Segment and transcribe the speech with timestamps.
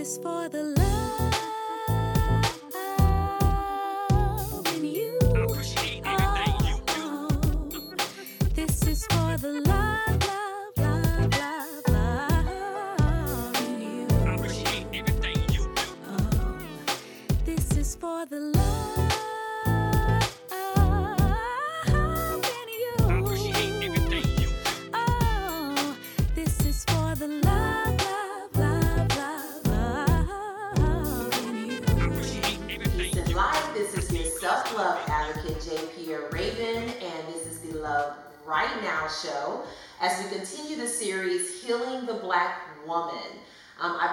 [0.00, 1.09] is for the love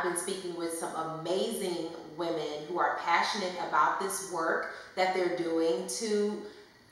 [0.10, 5.86] been speaking with some amazing women who are passionate about this work that they're doing
[5.88, 6.42] to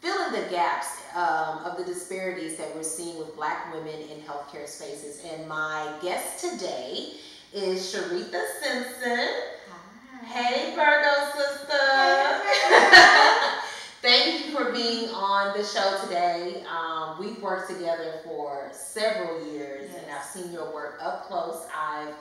[0.01, 4.21] fill in the gaps um, of the disparities that we're seeing with black women in
[4.21, 5.23] healthcare spaces.
[5.25, 7.13] And my guest today
[7.53, 9.29] is Sharetha Simpson.
[10.25, 11.77] Hey, Virgo sister.
[14.01, 16.63] Thank you for being on the show today.
[16.69, 21.65] Um, we've worked together for several years, and I've seen your work up close.
[21.75, 22.13] I've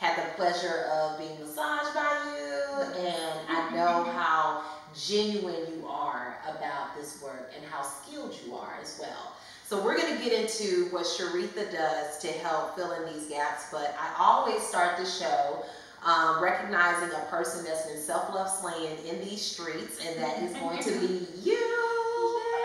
[0.00, 4.62] had the pleasure of being massaged by you, and I know how
[4.96, 9.34] genuine you are about this work and how skilled you are as well.
[9.66, 13.66] So we're going to get into what Sharetha does to help fill in these gaps,
[13.70, 15.64] but I always start the show
[16.02, 20.82] um, recognizing a person that's been self-love slaying in these streets, and that is going
[20.82, 21.56] to be you.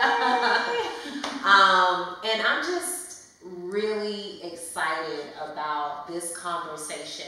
[1.44, 2.95] um, and I'm just
[3.70, 7.26] really excited about this conversation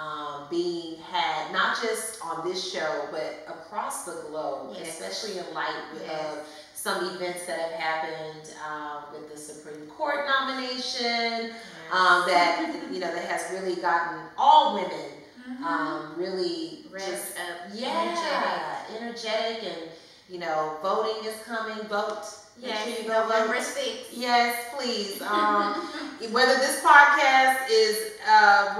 [0.00, 5.00] um, being had not just on this show, but across the globe, Yes.
[5.00, 5.74] especially in light
[6.06, 6.20] Yes.
[6.20, 11.50] of some events that have happened um, with the Supreme Court nomination
[11.92, 15.10] um, that you know that has really gotten all women
[15.66, 19.62] um, really just up, yeah energetic.
[19.64, 19.90] and
[20.30, 21.76] you know voting is coming.
[21.88, 22.24] Vote.
[22.60, 23.06] Yes.
[23.06, 24.06] November 6th.
[24.12, 25.22] Yes, please.
[25.30, 25.88] Um,
[26.32, 28.76] whether this podcast is uh,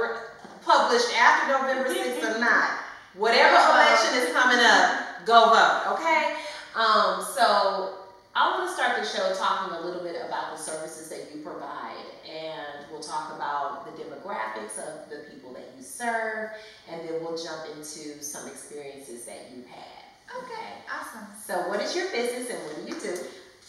[0.63, 2.81] published after November 6th or not,
[3.15, 6.35] whatever election is coming up, go vote, okay?
[6.75, 7.95] Um, so
[8.35, 11.43] I want to start the show talking a little bit about the services that you
[11.43, 16.51] provide, and we'll talk about the demographics of the people that you serve,
[16.91, 20.01] and then we'll jump into some experiences that you've had.
[20.37, 21.27] Okay, awesome.
[21.45, 23.19] So, what is your business and what do you do?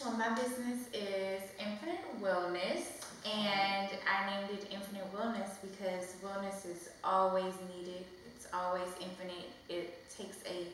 [0.04, 6.88] Well, my business is Infinite Wellness, and I named it Infinite Wellness because wellness is
[7.04, 8.04] always needed.
[8.34, 9.50] It's always infinite.
[9.68, 10.66] It takes a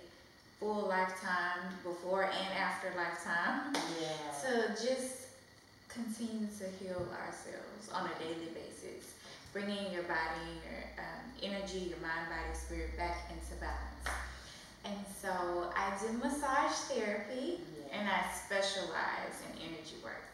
[0.59, 4.33] full lifetime before and after lifetime Yeah.
[4.50, 5.27] to just
[5.88, 9.12] continue to heal ourselves on a daily basis,
[9.53, 14.19] bringing your body, your um, energy, your mind, body, spirit back into balance.
[14.84, 15.31] And so
[15.77, 17.61] I do massage therapy
[17.93, 20.25] and I specialize in energy work.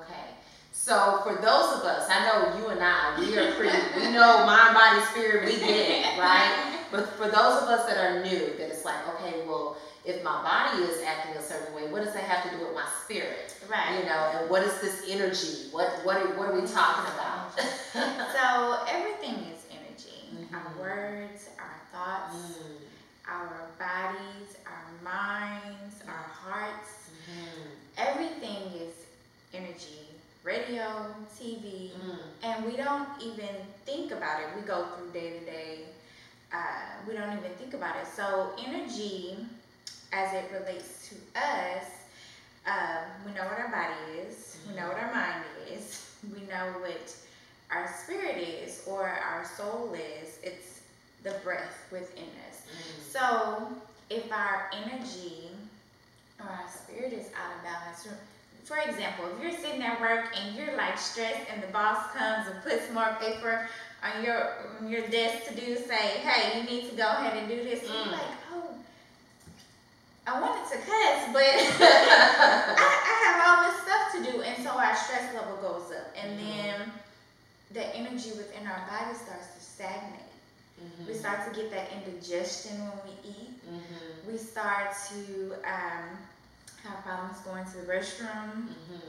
[0.00, 0.34] Okay.
[0.72, 4.44] So for those of us, I know you and I, we are pretty, we know
[4.46, 6.78] mind, body, spirit, we get it, right?
[6.90, 10.42] But for those of us that are new, that it's like, okay, well, if my
[10.42, 13.54] body is acting a certain way, what does that have to do with my spirit?
[13.70, 13.98] Right.
[14.00, 15.68] You know, and what is this energy?
[15.70, 17.52] What what are, what are we talking about?
[18.34, 20.26] So everything is energy.
[20.34, 20.52] Mhm.
[20.52, 22.76] Our words, our thoughts, Mm,
[23.28, 27.10] our bodies, our minds, our hearts.
[27.28, 28.94] mhm, Everything is
[29.54, 30.08] energy.
[30.44, 33.54] Radio, TV, mm, and we don't even
[33.86, 34.48] think about it.
[34.56, 35.78] We go through day to day.
[36.52, 36.58] uh,
[37.06, 38.06] We don't even think about it.
[38.16, 39.46] So energy,
[40.12, 41.86] as it relates to us,
[42.66, 44.56] uh, we know what our body is.
[44.68, 46.08] We know what our mind is.
[46.34, 47.06] We know what
[47.70, 50.38] our spirit is or our soul is.
[50.42, 50.80] It's
[51.24, 52.51] the breath within us.
[52.72, 53.12] Mm.
[53.12, 53.68] So
[54.10, 55.48] if our energy
[56.40, 58.06] or our spirit is out of balance,
[58.64, 62.46] for example, if you're sitting at work and you're like stressed and the boss comes
[62.48, 63.68] and puts more paper
[64.02, 67.48] on your on your desk to do, say, hey, you need to go ahead and
[67.48, 68.04] do this, and Mm.
[68.04, 68.70] you're like, oh,
[70.26, 71.42] I wanted to cuss, but
[71.86, 76.06] I, I have all this stuff to do, and so our stress level goes up,
[76.16, 76.46] and Mhm.
[76.46, 76.92] then
[77.72, 80.31] the energy within our body starts to stagnate.
[80.82, 81.06] Mhm.
[81.06, 83.62] We start to get that indigestion when we eat.
[83.70, 84.26] Mhm.
[84.26, 86.18] We start to um,
[86.84, 88.68] have problems going to the restroom.
[88.74, 89.00] Mhm.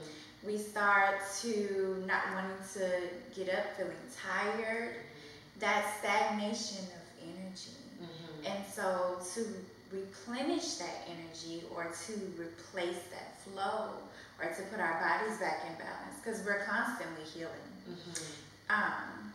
[0.43, 4.95] We start to not wanting to get up, feeling tired.
[5.59, 7.77] That stagnation of energy.
[8.01, 8.45] Mhm.
[8.51, 13.91] And so to replenish that energy or to replace that flow
[14.39, 17.69] or to put our bodies back in balance because we're constantly healing.
[17.87, 18.19] Mhm.
[18.69, 19.32] Um,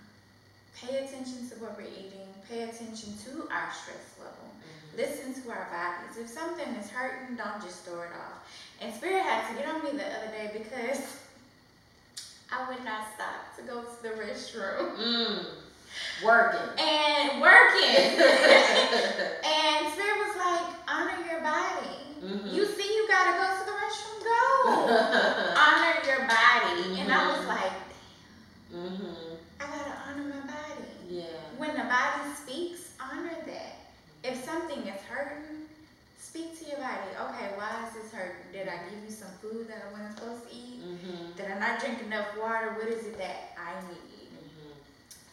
[0.76, 4.96] pay attention to what we're eating, pay attention to our stress level, Mhm.
[4.96, 6.16] listen to our bodies.
[6.18, 8.46] If something is hurting, don't just throw it off.
[8.80, 11.00] And Spirit had to get on me the other day because
[12.52, 15.44] I would not stop to go to the restroom Mm.
[16.22, 16.78] Working.
[16.78, 17.96] and working.
[18.22, 21.98] and Spirit was like, honor your body.
[22.22, 22.52] Mhm.
[22.52, 25.54] You see, you gotta go to the restroom, go.
[25.56, 27.00] honor your body.
[27.00, 27.48] And I was Mhm.
[27.48, 27.72] like,
[28.72, 29.36] Mhm.
[29.60, 30.37] I gotta honor my.
[31.58, 33.74] When the body speaks, honor that.
[34.22, 35.66] If something is hurting,
[36.18, 37.10] speak to your body.
[37.18, 38.46] Okay, why is this hurting?
[38.52, 40.78] Did I give you some food that I wasn't supposed to eat?
[40.82, 41.36] Mhm.
[41.36, 42.74] Did I not drink enough water?
[42.78, 44.30] What is it that I need?
[44.38, 44.72] Mhm.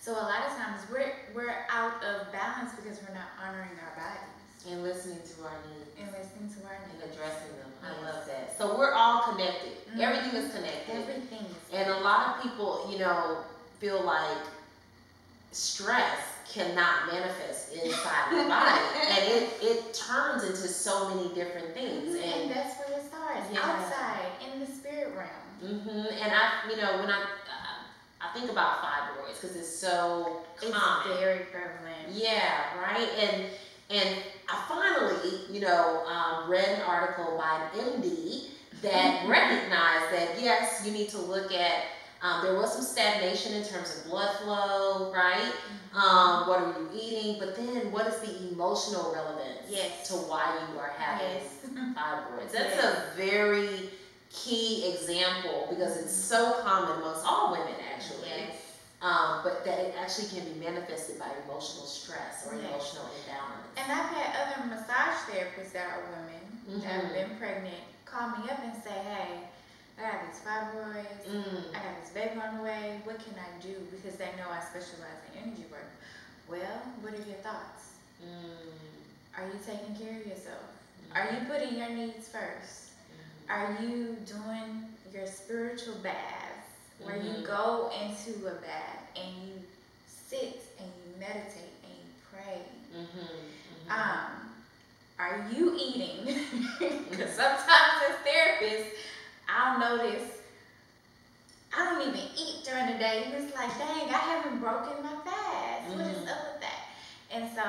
[0.02, 3.94] So a lot of times we're we're out of balance because we're not honoring our
[3.96, 4.34] bodies
[4.68, 7.70] And listening to our needs and listening to our needs and addressing them.
[7.86, 8.58] I love that.
[8.58, 9.78] So we're all connected.
[9.94, 10.00] Mhm.
[10.00, 10.96] Everything is connected.
[10.96, 13.44] Everything is And a lot of people, you know,
[13.80, 14.42] feel like
[15.56, 16.20] stress
[16.52, 18.82] cannot manifest inside the body.
[19.10, 22.14] and it, it turns into so many different things.
[22.16, 23.48] and And that's where it starts.
[23.52, 23.60] Yeah.
[23.62, 25.30] Outside in the spirit realm.
[25.64, 25.90] Mm-hmm.
[26.22, 27.26] and I, you know, when I,
[28.22, 31.12] I think about fibroids because it's so common.
[31.12, 32.10] It's very prevalent.
[32.12, 33.08] Yeah, right.
[33.20, 33.46] And
[33.90, 34.20] and
[34.50, 38.50] I finally, you know, um, read an article by an MD
[38.82, 41.84] that recognized that yes, you need to look at.
[42.26, 45.52] Um, there was some stagnation in terms of blood flow, right?
[45.94, 47.38] Um, what are you eating?
[47.40, 50.08] But then, what is the emotional relevance Yes.
[50.10, 51.44] to why you are having Yes.
[51.96, 52.52] fibroids?
[52.52, 52.84] That's Yes.
[52.84, 53.92] a very
[54.32, 58.56] key example because it's so common amongst all women, actually Yes.
[59.04, 63.70] um, but that it actually can be manifested by emotional stress or emotional imbalance.
[63.78, 67.14] And I've had other massage therapists that are women that have Mhm.
[67.14, 69.48] been pregnant call me up and say, hey,
[69.98, 71.70] I got these fibroids, Mm.
[71.72, 73.76] I got this baby on the way, what can I do?
[73.92, 75.88] Because they know I specialize in energy work.
[76.50, 77.94] Well, what are your thoughts?
[78.24, 78.72] Mm.
[79.38, 80.64] Are you taking care of yourself?
[81.14, 82.92] Are you putting your needs first?
[83.50, 86.68] Are you doing your spiritual bath
[87.00, 87.46] where you Mhm.
[87.46, 89.64] go into a bath and you
[90.08, 92.62] sit and you meditate and you pray?
[92.94, 93.30] Mhm.
[93.88, 93.92] Mhm.
[93.92, 94.56] Um,
[95.20, 96.26] are you eating?
[97.10, 97.85] Because sometimes therapists, I'll
[99.90, 100.32] notice
[101.78, 103.24] I don't even eat during the day.
[103.26, 105.92] And It's like, dang, I haven't broken my fast.
[105.92, 106.32] What is Mhm.
[106.32, 106.82] up with that?
[107.36, 107.68] And so,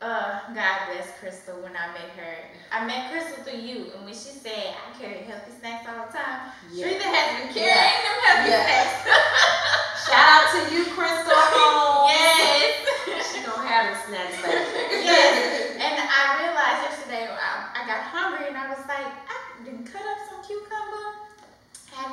[0.00, 2.34] uh, God bless Crystal when I met her.
[2.72, 6.16] I met Crystal through you, and when she said, I carry healthy snacks all the
[6.16, 6.40] time,
[6.72, 6.86] Yeah.
[6.86, 8.64] Sharetha has been carrying them healthy Yeah.
[8.64, 10.06] snacks.
[10.08, 11.36] Shout out to you, Crystal.
[12.08, 13.28] Yes.
[13.30, 14.64] She gonna have them snacks back.
[15.04, 15.76] Yes.
[15.76, 20.00] And I realized yesterday I, I got hungry and I was like, I didn't cut
[20.00, 21.06] up some cucumber,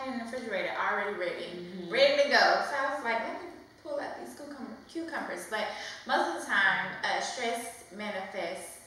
[0.06, 1.92] had in the refrigerator already ready, Mhm.
[1.92, 2.38] ready to go.
[2.70, 3.50] So I was like, let me
[3.84, 4.36] pull out these
[4.88, 5.48] cucumbers.
[5.50, 5.68] But
[6.08, 8.80] most of the time, uh, stress manifests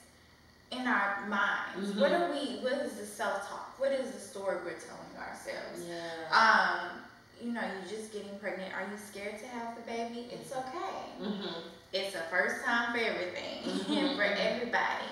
[0.71, 1.93] in our minds.
[1.93, 2.21] What Mhm.
[2.21, 2.59] are we?
[2.61, 3.79] What is the self-talk?
[3.79, 5.81] What is the story we're telling ourselves?
[5.87, 6.29] Yeah.
[6.31, 7.05] Um,
[7.41, 8.75] you know, you're just getting pregnant.
[8.75, 10.29] Are you scared to have the baby?
[10.33, 11.63] It's okay Mhm.
[11.93, 14.17] it's a first time for everything Mhm.
[14.17, 15.09] for everybody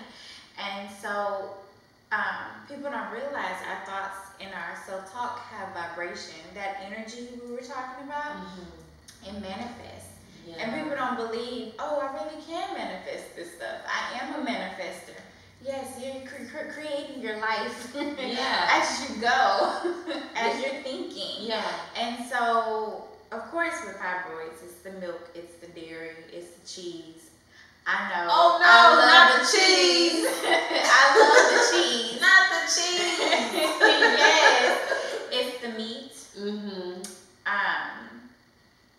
[0.59, 1.57] and so
[2.13, 7.63] um, people don't realize our thoughts and our self-talk have vibration that energy we were
[7.63, 9.29] talking about Mhm.
[9.29, 10.15] it manifests
[10.47, 10.57] Yeah.
[10.61, 15.19] and people don't believe oh i really can manifest this stuff i am a manifester
[15.65, 18.79] yes you're cre- cre- creating your life Yeah.
[18.79, 19.81] as you go
[20.37, 21.65] as you're thinking Yeah.
[21.97, 27.23] and so, of course, with fibroids, it's the milk, it's the dairy, it's the cheese.
[27.85, 28.29] I know.
[28.31, 30.27] Oh, no, I love not the cheese.
[30.27, 32.21] I love the cheese.
[32.21, 33.19] Not the cheese.
[34.17, 34.79] yes,
[35.33, 36.13] it's the meat.
[36.39, 37.03] mm-hmm.
[37.47, 38.21] Um,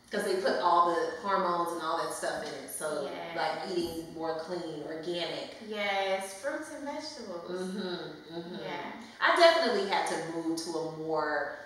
[0.10, 2.70] Because they put all the hormones and all that stuff in it.
[2.70, 3.36] So, Yes.
[3.38, 5.56] like eating more clean, organic.
[5.68, 7.52] yes, fruits and vegetables.
[7.52, 8.38] Mm-hmm.
[8.40, 8.56] Mm-hmm.
[8.56, 8.92] Yeah.
[9.22, 11.60] I definitely had to move to a more.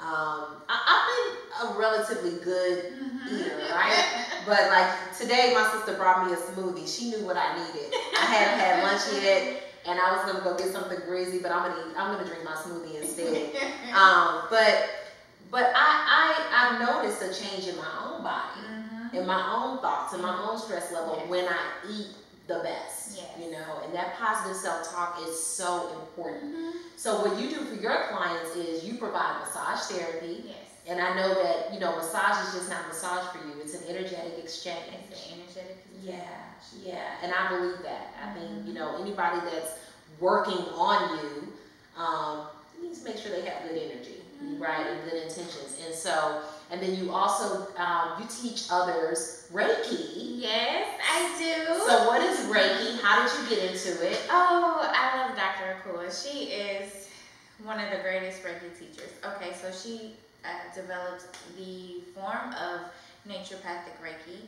[0.00, 2.92] Um, I, I've been a relatively good
[3.30, 4.04] eater, right?
[4.46, 6.86] But like today, my sister brought me a smoothie.
[6.88, 7.92] She knew what I needed.
[8.18, 11.68] I hadn't had lunch yet, and I was gonna go get something greasy, but I'm
[11.70, 13.50] gonna eat, I'm gonna drink my smoothie instead.
[13.90, 14.88] Um, but
[15.50, 19.14] but I, I I've noticed a change in my own body, Mhm.
[19.14, 21.58] in my own thoughts, in my own stress level when I
[21.90, 22.06] eat
[22.50, 23.16] the best.
[23.16, 23.26] Yes.
[23.38, 26.54] You know, and that positive self talk is so important.
[26.56, 26.72] Mhm.
[26.96, 30.56] So what you do for your clients is you provide massage therapy, Yes.
[30.88, 33.84] and I know that you know massage is just not massage for you; it's an
[33.88, 34.82] energetic exchange.
[35.10, 35.84] It's an energetic.
[35.86, 36.02] exchange.
[36.02, 38.14] Yeah, yeah, and I believe that.
[38.24, 39.72] I think you know anybody that's
[40.18, 41.52] working on you
[41.96, 42.46] um,
[42.82, 44.60] needs to make sure they have good energy, Mhm.
[44.60, 45.78] right, and good intentions.
[45.84, 50.38] And so and then you also um, you teach others Reiki.
[50.40, 51.74] Yes, I do.
[51.86, 53.00] So what is Reiki?
[53.00, 54.20] How did you get into it?
[54.30, 55.76] Oh, I love Dr.
[55.82, 56.10] Akua.
[56.10, 57.08] She is
[57.64, 59.10] one of the greatest Reiki teachers.
[59.24, 61.26] Okay, so she uh, developed
[61.58, 62.80] the form of
[63.28, 64.40] naturopathic Reiki,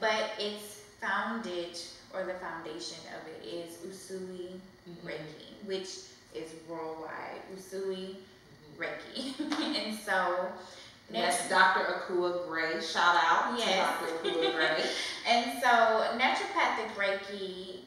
[0.00, 1.78] but it's founded,
[2.14, 5.04] or the foundation of it is Usui Mhm.
[5.04, 5.88] Reiki, which
[6.34, 7.40] is worldwide.
[7.56, 8.16] Usui
[8.78, 9.34] Reiki.
[9.88, 10.46] and so,
[11.10, 11.80] That's Dr.
[11.84, 12.80] Akua Gray.
[12.80, 13.98] Shout out Yes.
[14.00, 14.28] to Dr.
[14.28, 14.84] Akua Gray.
[15.28, 15.68] and so
[16.18, 17.80] naturopathic Reiki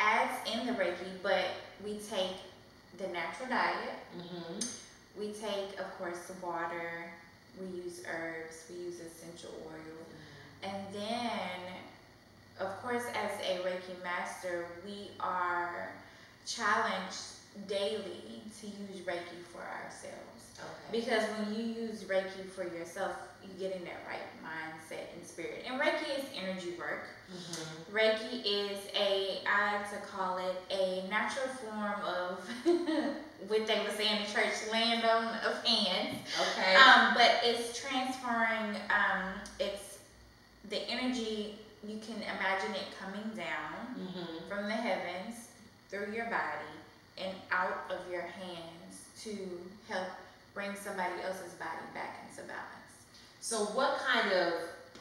[0.00, 1.44] adds in the Reiki, but
[1.84, 2.36] we take
[2.98, 3.94] the natural diet.
[4.16, 4.58] hmm
[5.18, 7.04] We take, of course, the water.
[7.60, 8.64] We use herbs.
[8.70, 9.98] We use essential oil.
[10.64, 11.60] And then,
[12.60, 15.90] of course, as a Reiki master, we are
[16.46, 17.20] challenged
[17.68, 20.31] daily to use Reiki for ourselves.
[20.62, 21.00] Okay.
[21.00, 25.64] Because when you use Reiki for yourself, you get in that right mindset and spirit.
[25.66, 27.04] And Reiki is energy work.
[27.32, 27.92] Mhm.
[27.92, 32.48] Reiki is a, I like to call it a natural form of
[33.48, 36.18] what they would say in the church, land on of hands.
[36.52, 36.74] Okay.
[36.76, 39.98] Um, but it's transferring, um, it's
[40.70, 44.48] the energy, you can imagine it coming down Mhm.
[44.48, 45.48] from the heavens
[45.90, 46.72] through your body
[47.18, 50.08] and out of your hands to help
[50.54, 52.92] bring somebody else's body back into balance.
[53.40, 54.52] So, what kind of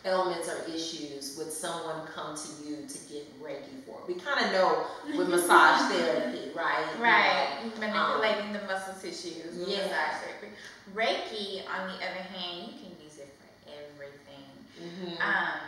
[0.06, 4.00] ailments or issues would someone come to you to get Reiki for?
[4.08, 4.86] We kind of know
[5.18, 6.86] with massage therapy, right?
[6.98, 9.84] You Right, know, manipulating the muscle tissues with Yeah.
[9.84, 10.48] massage therapy.
[10.96, 14.50] Reiki, on the other hand, you can use it for everything.
[14.82, 15.22] Mhm.
[15.22, 15.60] Um,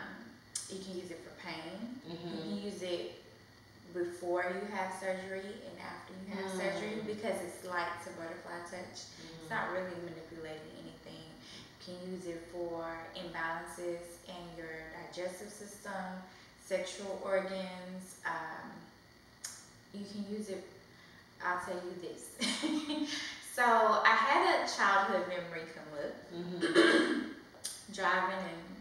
[0.70, 2.02] you can use it for pain.
[2.08, 2.32] You Mhm.
[2.32, 3.12] can use it
[3.94, 6.58] before you have surgery and after you have Mm.
[6.58, 9.06] surgery because it's light to butterfly touch.
[9.42, 11.24] It's not really manipulating anything.
[11.86, 12.86] You can use it for
[13.16, 16.04] imbalances in your digestive system,
[16.66, 18.16] sexual organs.
[18.26, 18.72] Um,
[19.94, 20.64] you can use it.
[21.46, 22.32] I'll tell you this.
[23.56, 27.30] so I had a childhood memory come up Mhm.
[27.94, 28.73] driving in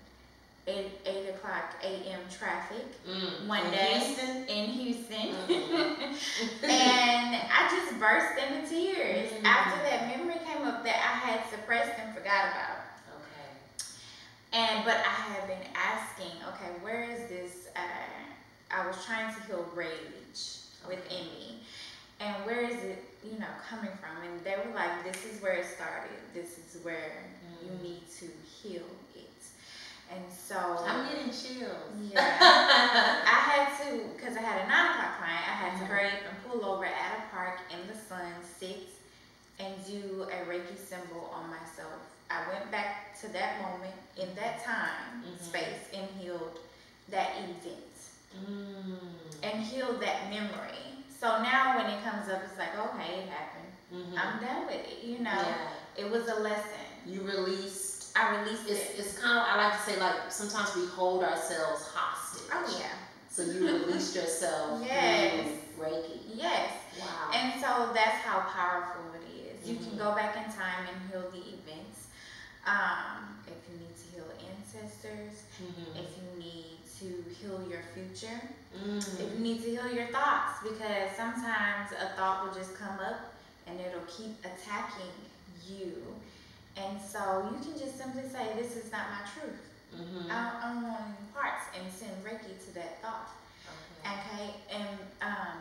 [0.67, 2.21] eight, eight o'clock a.m.
[2.31, 3.47] traffic Mm.
[3.49, 4.45] one In day Houston?
[4.47, 5.29] in Houston.
[5.49, 6.63] Mhm.
[6.65, 9.45] and I just burst into tears Mhm.
[9.45, 12.79] after that memory came up that I had suppressed and forgot about.
[13.17, 13.87] Okay.
[14.53, 15.01] And but I
[15.35, 17.67] had been asking, okay, where is this?
[17.75, 17.81] Uh,
[18.71, 21.63] I was trying to heal rage within me,
[22.21, 24.23] and where is it, you know, coming from?
[24.27, 26.11] And they were like, this is where it started.
[26.33, 27.25] This is where
[27.63, 27.83] you Mm.
[27.83, 28.83] need to heal.
[30.15, 32.13] And so I'm getting chills.
[32.13, 32.21] Yeah.
[32.41, 36.21] I had to, because I had a nine o'clock client, I had to hurry up
[36.29, 38.89] and pull over at a park in the sun, sit,
[39.59, 42.01] and do a Reiki symbol on myself.
[42.31, 45.41] I went back to that moment in that time, Mhm.
[45.43, 46.59] space, and healed
[47.11, 47.89] that event
[48.35, 48.99] Mm.
[49.43, 51.05] and healed that memory.
[51.21, 53.73] So now when it comes up, it's like, okay, it happened.
[53.93, 54.19] Mhm.
[54.19, 55.03] I'm done with it.
[55.05, 55.69] You know, Yeah.
[56.05, 56.87] it was a lesson.
[57.05, 57.92] You released.
[58.17, 58.95] I released It's, it.
[58.99, 62.49] it's kind of, I like to say, like, sometimes we hold ourselves hostage.
[62.53, 62.93] Oh, yeah.
[63.31, 65.49] So you released yourself Yes.
[65.81, 66.21] Reiki.
[66.35, 66.73] Yes.
[67.01, 67.31] Wow.
[67.35, 69.69] And so that's how powerful it is.
[69.69, 69.89] You Mhm.
[69.89, 72.07] can go back in time and heal the events.
[72.67, 75.97] Um, if you need to heal ancestors, mm-hmm.
[75.97, 78.41] if you need to heal your future,
[78.77, 78.99] Mm.
[78.99, 83.35] if you need to heal your thoughts, because sometimes a thought will just come up
[83.67, 85.11] and it'll keep attacking
[85.67, 86.15] you.
[86.77, 89.61] And so you can just simply say, This is not my truth.
[89.95, 90.25] Mhm.
[90.31, 93.29] I, don't, I don't want any parts, and send Reiki to that thought.
[94.05, 94.15] Okay.
[94.15, 95.59] Okay, and um,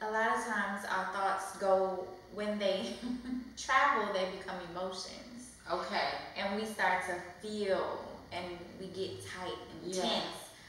[0.00, 2.94] a lot of times our thoughts go when they
[3.58, 6.08] travel, they become emotions, Okay.
[6.36, 7.14] and we start to
[7.46, 7.98] feel,
[8.32, 8.44] and
[8.80, 10.02] we get tight and Yeah.
[10.02, 10.24] tense.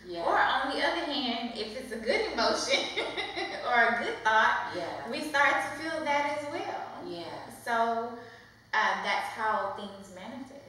[0.06, 0.24] Yeah.
[0.24, 2.80] Or on the other hand, if it's a good emotion
[3.70, 5.10] or a good thought, yeah.
[5.10, 6.84] we start to feel that as well.
[7.08, 7.24] Yeah.
[7.64, 8.10] So
[8.74, 10.60] uh, that's how things manifest.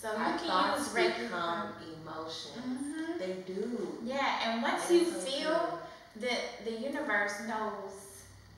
[0.00, 1.22] So you can use Reiki.
[1.24, 2.56] become emotions.
[2.82, 3.18] Mhm.
[3.18, 3.98] They do.
[4.04, 5.78] Yeah, and once That you feel
[6.16, 7.94] the the universe knows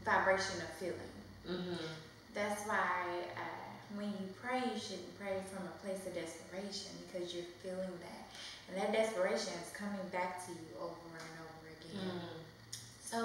[0.04, 1.12] vibration of feeling.
[1.48, 1.78] Mhm.
[2.34, 7.34] That's why uh, when you pray, you shouldn't pray from a place of desperation because
[7.34, 8.22] you're feeling that,
[8.68, 12.20] and that desperation is coming back to you over and over again.
[12.20, 12.36] Mm.
[13.10, 13.18] So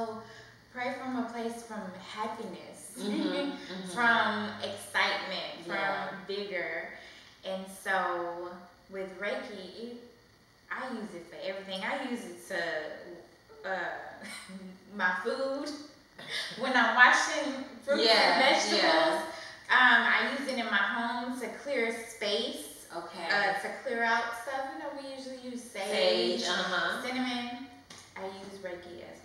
[0.73, 1.81] pray from a place from
[2.17, 3.89] happiness, Mhm, mhm.
[3.93, 6.09] from excitement, from Yeah.
[6.27, 6.89] vigor,
[7.43, 8.49] and so
[8.89, 9.97] with Reiki, it,
[10.71, 11.81] I use it for everything.
[11.83, 13.75] I use it to uh,
[14.95, 15.69] my food
[16.59, 18.81] when I'm washing fruits Yeah, and vegetables.
[18.81, 19.21] yeah.
[19.67, 23.27] Um, I use it in my home to clear space, Okay.
[23.29, 24.67] uh, to clear out stuff.
[24.73, 26.41] You know, we usually use Sage.
[26.41, 27.01] sage, Uh huh.
[27.01, 27.67] cinnamon.
[28.15, 29.19] I use Reiki as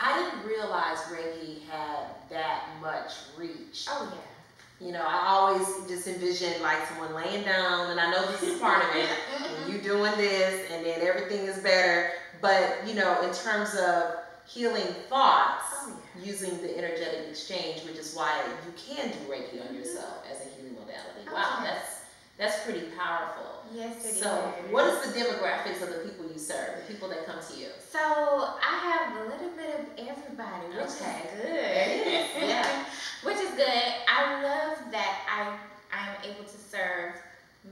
[0.00, 3.86] I didn't realize Reiki had that much reach.
[3.88, 4.86] Oh yeah.
[4.86, 8.58] You know, I always just envisioned like someone laying down, and I know this is
[8.58, 9.08] part of it.
[9.36, 9.72] and mm-hmm.
[9.72, 12.12] you doing this, and then everything is better.
[12.40, 14.14] But you know, in terms of
[14.46, 19.68] healing thoughts, Oh, using the energetic exchange, which is why you can do Reiki on
[19.68, 19.76] mm-hmm.
[19.76, 21.24] yourself as a healing modality.
[21.28, 21.70] Oh, wow, Okay.
[21.70, 21.99] that's
[22.40, 23.62] that's pretty powerful.
[23.72, 24.18] Yes, it is.
[24.18, 24.30] So,
[24.70, 27.68] what is the demographics of the people you serve, the people that come to you?
[27.92, 31.22] So I have a little bit of everybody, which Okay.
[31.22, 32.12] is good.
[32.42, 32.84] Is, yeah.
[33.22, 33.92] which is good.
[34.08, 35.56] I love that I
[35.96, 37.14] I'm able to serve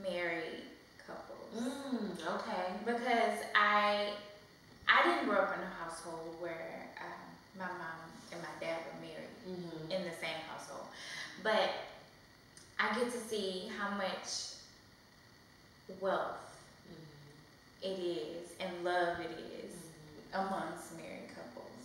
[0.04, 0.62] married
[1.06, 2.66] couples Mm, okay.
[2.84, 4.10] because I
[4.88, 7.98] I didn't grow up in a household where um, my mom
[8.32, 9.90] and my dad were married Mm-hmm.
[9.92, 10.86] in the same household,
[11.42, 11.70] but
[12.78, 14.57] I get to see how much
[16.00, 16.36] wealth
[16.88, 17.92] Mm-hmm.
[17.92, 19.30] it is and love it
[19.64, 19.72] is
[20.32, 21.78] amongst married couples.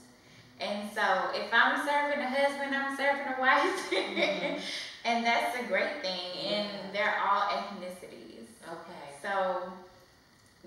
[0.60, 3.92] And so if I'm serving a husband, I'm serving a wife.
[3.92, 4.60] Mhm.
[5.06, 6.54] and that's a great thing.
[6.54, 8.48] And they're all ethnicities.
[8.68, 9.06] Okay.
[9.22, 9.72] So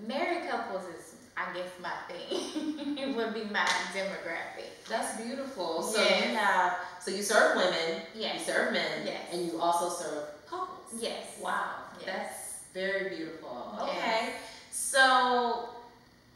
[0.07, 2.97] married couples is I guess my thing.
[2.99, 4.71] it would be my demographic.
[4.89, 5.83] That's beautiful.
[5.83, 6.25] So Yes.
[6.25, 8.39] you have, so you serve women, yes.
[8.47, 9.21] you serve men, Yes.
[9.33, 10.95] and you also serve couples.
[10.99, 11.39] Yes.
[11.43, 12.07] Wow, Yes.
[12.07, 12.46] that's
[12.77, 13.79] very beautiful.
[13.81, 14.35] Okay,
[14.71, 15.71] so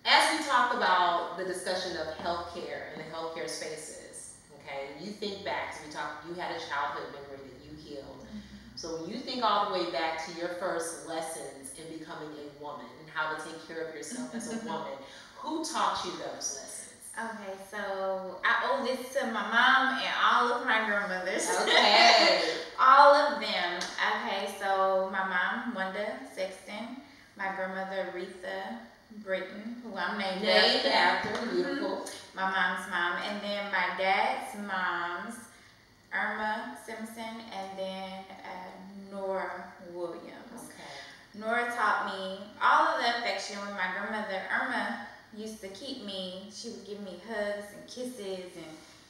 [0.07, 5.45] as we talk about the discussion of healthcare and the healthcare spaces, okay, you think
[5.45, 8.25] back, so we talked, you had a childhood memory that you healed.
[8.25, 8.77] Mm-hmm.
[8.77, 12.65] So when you think all the way back to your first lessons in becoming a
[12.65, 14.97] woman and how to take care of yourself as a woman,
[15.37, 16.80] who taught you those lessons?
[17.19, 21.49] Okay, so I owe this to my mom and all of my grandmothers.
[21.63, 22.41] Okay.
[22.83, 23.79] All of them.
[23.79, 26.97] Okay, so my mom, Wanda Sexton,
[27.37, 28.79] my grandmother, Retha
[29.23, 31.29] Britton, who I'm named, Named after.
[31.29, 32.07] after, beautiful.
[32.35, 35.35] My mom's mom, and then my dad's mom's,
[36.15, 40.25] Irma Simpson, and then uh, Nora Williams.
[40.57, 41.39] Okay.
[41.39, 44.41] Nora taught me all of the affection with my grandmother.
[44.51, 48.67] Irma used to keep me, she would give me hugs and kisses, and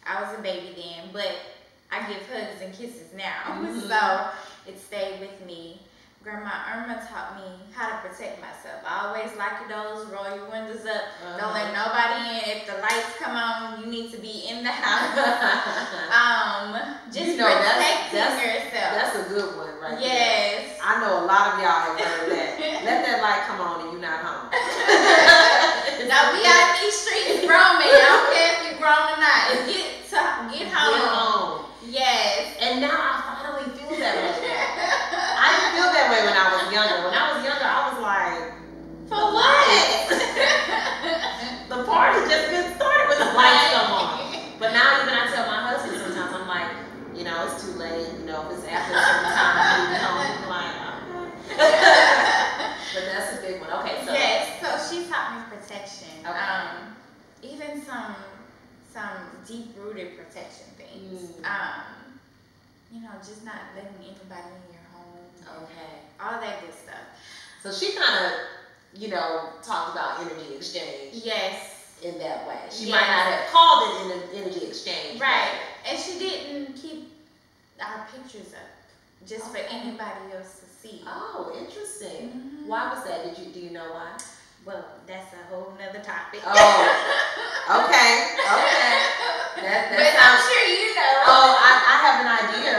[0.06, 1.30] I was a baby then, but
[1.90, 3.42] I give hugs and kisses now.
[3.60, 3.88] Mhm.
[3.88, 4.30] So
[4.70, 5.80] it stayed with me.
[6.22, 8.84] Grandma Irma taught me how to protect myself.
[8.84, 11.00] I always lock your doors, roll your windows up,
[11.40, 12.58] don't let nobody in.
[12.60, 15.16] If the lights come on, you need to be in the house.
[16.12, 16.76] um,
[17.10, 18.92] just You know, that's- protecting that's- yourself.
[19.00, 20.00] That's a good one right there.
[20.12, 20.78] yes.
[20.84, 22.58] I know a lot of y'all have heard that.
[22.84, 25.39] Let that light come on and you're not home.
[26.20, 27.88] Don't be out these streets roaming.
[27.96, 29.40] I don't care if you're grown or not.
[29.64, 30.20] Get to,
[30.52, 31.00] Get home.
[31.00, 31.72] home.
[31.88, 32.60] Yes.
[32.60, 34.28] And now I finally feel that way.
[34.36, 37.08] I didn't feel that way when I was younger.
[37.08, 38.52] When I was younger, I was like,
[39.08, 39.64] For what?
[41.72, 44.12] the party just getting started when the lights come on.
[44.60, 46.68] But now even I tell my husband sometimes, I'm like,
[47.16, 48.12] you know, it's too late.
[48.20, 50.20] You know, if it's after a certain time, I'm leaving home.
[50.20, 51.80] I'm like, okay.
[52.92, 53.72] but that's a big one.
[53.80, 54.12] Okay, so.
[54.12, 54.60] yes.
[54.60, 56.08] So she taught me protection.
[56.20, 56.38] Okay.
[56.38, 56.94] Um,
[57.42, 58.14] even some
[58.92, 61.30] some deep rooted protection things.
[61.30, 61.44] Mm.
[61.44, 61.82] Um,
[62.92, 65.64] you know, just not letting anybody in your home.
[65.64, 65.90] Okay.
[66.20, 67.02] All that good stuff.
[67.62, 68.32] So she kind of,
[69.00, 71.96] you know, talked about energy exchange Yes.
[72.02, 72.58] in that way.
[72.70, 72.92] She Yes.
[72.92, 75.18] might not have called it an energy exchange.
[75.18, 75.58] but- Right.
[75.86, 77.12] And she didn't keep
[77.80, 81.04] our pictures up just for anybody else to see.
[81.06, 82.30] Oh, interesting.
[82.32, 82.66] Mhm.
[82.66, 83.24] Why was that?
[83.24, 84.16] Did you do you know why?
[84.64, 86.40] Well, that's a whole nother topic.
[86.44, 86.50] Oh,
[87.70, 89.39] Okay, okay.
[89.62, 91.14] That, that but I'm sure you know.
[91.30, 92.74] Oh, I, I have an idea.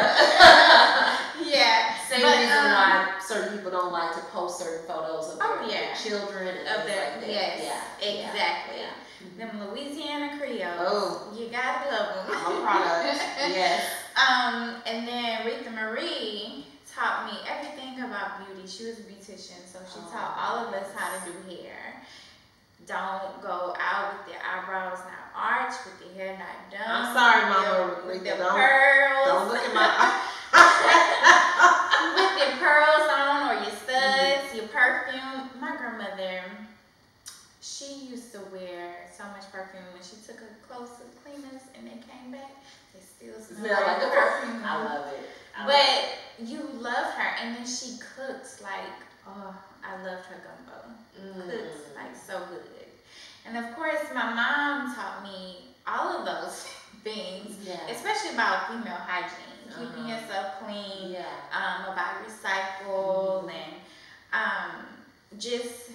[1.55, 1.95] yeah.
[2.09, 5.47] Same But, reason um, why certain people don't like to post certain photos of their,
[5.47, 5.95] Oh, their yeah.
[5.95, 7.29] children and Of their, like that.
[7.29, 8.77] yes, Yeah, exactly.
[8.83, 8.93] yeah.
[9.37, 10.75] Them Louisiana Creoles.
[10.81, 11.33] Oh.
[11.37, 12.35] You gotta love them.
[12.35, 13.21] I'm a product.
[13.53, 13.83] Yes.
[14.17, 18.67] Um, and then Rita Marie taught me everything about beauty.
[18.67, 22.01] She was a beautician, so she Oh, taught all of us how to do hair.
[22.87, 26.89] Don't go out with your eyebrows not arched, with your hair not done.
[26.89, 29.27] I'm sorry, with Mama your- With Rita, the don't- pearls.
[29.27, 29.87] Don't look at my.
[29.87, 30.27] Eyes.
[32.15, 34.57] With your pearls on or your studs, mm-hmm.
[34.57, 35.49] your perfume.
[35.61, 36.41] My grandmother,
[37.61, 41.61] she used to wear so much perfume when she took her clothes to the cleaners
[41.77, 42.51] and they came back,
[42.93, 44.61] they still smell, Smell like the a perfume.
[44.65, 45.19] I love it.
[45.55, 48.91] I love But you love her, and then she cooks like
[49.27, 50.95] oh, I loved her gumbo.
[51.19, 51.47] Mm.
[51.95, 52.63] like so good,
[53.45, 56.65] and of course my mom taught me all of those
[57.03, 57.79] things, Yeah.
[57.89, 59.47] especially about female hygiene.
[59.71, 60.19] keeping Uh-huh.
[60.19, 61.25] yourself clean, Yeah.
[61.55, 63.53] um, about your cycle, Mhm.
[63.55, 63.73] and
[64.33, 64.71] um,
[65.39, 65.91] just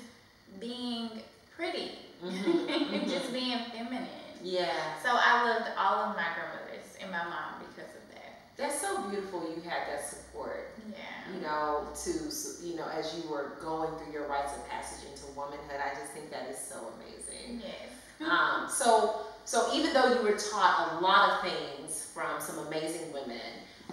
[0.59, 1.23] being
[1.55, 3.09] pretty, Mhm, mhm.
[3.09, 4.09] just being feminine.
[4.43, 4.97] Yeah.
[5.03, 8.33] So I loved all of my grandmothers and my mom because of that.
[8.57, 10.71] That's so beautiful you had that support.
[11.35, 12.11] You know, to,
[12.67, 15.81] you know, as you were going through your rites of passage into womanhood.
[15.81, 17.63] I just think that is so amazing.
[17.65, 17.75] Yes.
[18.19, 23.13] Um, so, so even though you were taught a lot of things from some amazing
[23.13, 23.37] women,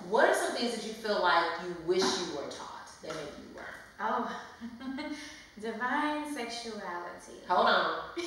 [0.09, 3.49] what are some things that you feel like you wish you were taught that maybe
[3.49, 3.67] you weren't?
[3.99, 4.33] Oh,
[5.61, 7.43] divine sexuality.
[7.49, 7.95] Hold on,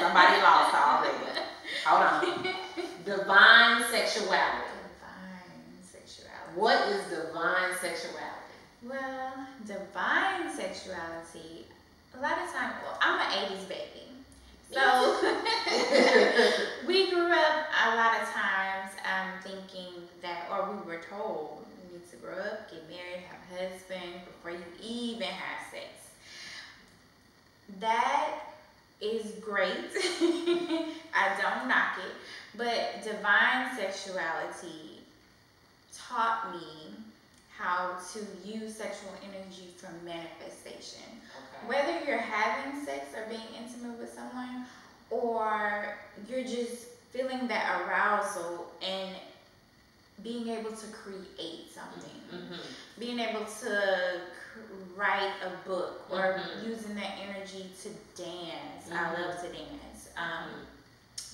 [0.00, 1.40] somebody lost already.
[1.84, 2.54] Hold on.
[3.04, 4.73] Divine sexuality.
[6.54, 8.54] What is divine sexuality?
[8.86, 11.66] Well, divine sexuality.
[12.16, 14.04] A lot of times, well, I'm an '80s baby,
[14.72, 15.18] so
[16.86, 21.98] we grew up a lot of times um, thinking that, or we were told, you
[21.98, 26.10] need to grow up, get married, have a husband before you even have sex.
[27.80, 28.30] That
[29.00, 29.90] is great.
[31.14, 32.14] I don't knock it,
[32.56, 34.93] but divine sexuality
[35.96, 36.94] taught me
[37.56, 41.20] how to use sexual energy for manifestation.
[41.36, 41.66] Okay.
[41.66, 44.66] Whether you're having sex or being intimate with someone,
[45.10, 45.96] or
[46.28, 49.14] you're just feeling that arousal and
[50.22, 52.58] being able to create something, Mhm.
[52.98, 54.20] being able to
[54.96, 56.66] write a book, or Mhm.
[56.66, 57.88] using that energy to
[58.20, 58.90] dance.
[58.90, 59.18] I Mhm.
[59.28, 60.08] love to dance.
[60.16, 60.66] Um,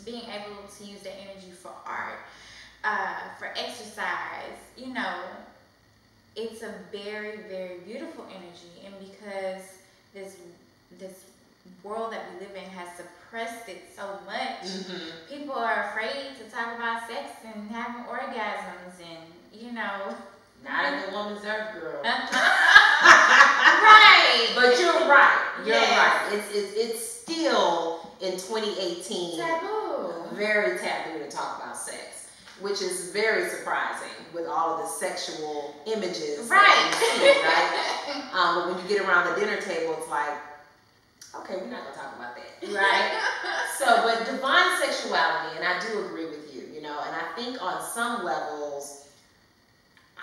[0.04, 2.20] being able to use that energy for art,
[2.84, 5.14] uh, for exercise, you know,
[6.36, 8.86] it's a very, very beautiful energy.
[8.86, 9.62] And because
[10.14, 10.36] this
[10.98, 11.24] this
[11.84, 15.00] world that we live in has suppressed it so much, Mhm.
[15.28, 20.14] people are afraid to talk about sex and having orgasms and you know
[20.64, 22.00] Not in the woman's earth, girl.
[22.02, 22.28] right.
[24.54, 25.38] But you're right.
[25.64, 25.98] You're Yes.
[25.98, 26.32] right.
[26.38, 30.12] It's, it's it's still in 2018 taboo.
[30.32, 32.09] very taboo to talk about sex,
[32.60, 36.60] which is very surprising with all of the sexual images Right.
[36.60, 38.24] that see, right?
[38.34, 40.30] Um, but when you get around the dinner table, it's like,
[41.34, 43.20] okay, we're not gonna talk about that, right?
[43.78, 47.62] So, but divine sexuality, and I do agree with you, you know, and I think
[47.62, 49.08] on some levels,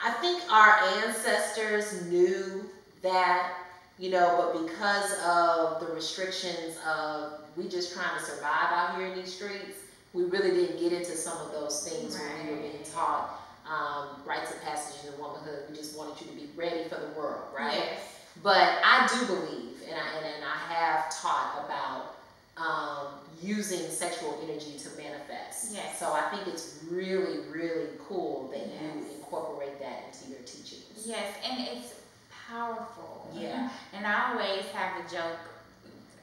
[0.01, 2.69] I think our ancestors knew
[3.01, 3.53] that,
[3.97, 9.07] you know, but because of the restrictions of we just trying to survive out here
[9.07, 9.77] in these streets,
[10.17, 14.21] we really didn't get into some of those things when we were being taught um,
[14.25, 15.59] rites of passage in womanhood.
[15.69, 17.75] We just wanted you to be ready for the world, right?
[17.75, 17.99] Yes.
[18.41, 22.15] But I do believe, and I, and, and I have taught about
[22.57, 25.73] um, using sexual energy to manifest.
[25.73, 25.99] Yes.
[25.99, 31.05] So I think it's really, really cool that you incorporate that into your teachings.
[31.05, 31.93] Yes, and it's
[32.49, 33.29] powerful.
[33.35, 33.69] Yeah.
[33.93, 35.37] And I always have a joke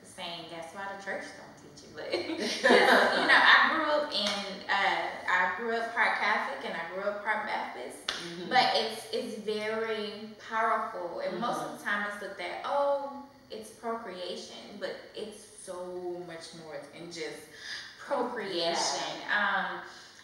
[0.02, 1.96] saying that's why the church don't you.
[2.62, 2.80] But
[3.18, 4.28] you know, I grew up in
[4.68, 8.06] uh, I grew up part Catholic and I grew up part Baptist.
[8.08, 8.48] Mhm.
[8.48, 11.72] But it's it's very powerful, and most Mm-hmm.
[11.74, 17.06] of the time it's looked at oh it's procreation, but it's so much more than
[17.12, 17.40] just
[17.98, 19.14] procreation.
[19.30, 19.80] Um,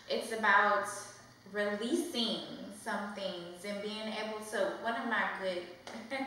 [0.08, 0.86] it's about
[1.52, 2.40] releasing
[2.82, 4.58] some things and being able to.
[4.82, 5.62] One of my good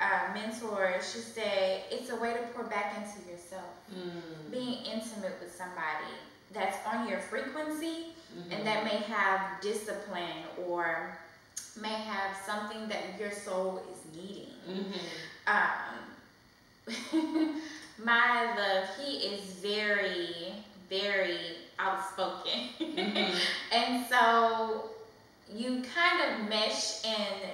[0.00, 3.64] uh, mentors, she said, it's a way to pour back into yourself.
[3.92, 6.14] Mm, Being intimate with somebody
[6.52, 8.06] that's on your frequency
[8.36, 8.52] mhm.
[8.56, 11.18] and that may have discipline or
[11.80, 14.54] may have something that your soul is needing.
[14.68, 15.00] Mhm.
[15.46, 16.04] Um,
[18.04, 20.54] my love, he is very,
[20.88, 22.68] very outspoken.
[22.80, 23.34] Mhm.
[23.72, 24.90] and so
[25.52, 27.50] you kind of mesh and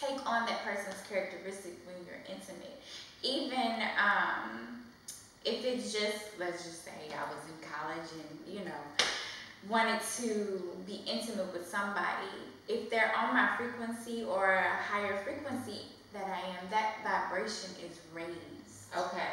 [0.00, 2.80] take on that person's characteristic when you're intimate.
[3.22, 4.82] Even um,
[5.44, 9.06] if it's just, let's just say I was in college and, you know,
[9.68, 12.28] wanted to be intimate with somebody,
[12.68, 17.98] if they're on my frequency or a higher frequency that I am, that vibration is
[18.14, 18.34] raised.
[18.96, 19.32] Okay.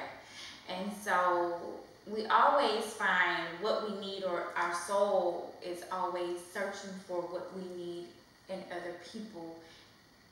[0.69, 1.59] And so
[2.07, 7.61] we always find what we need, or our soul is always searching for what we
[7.77, 8.05] need
[8.49, 9.55] in other people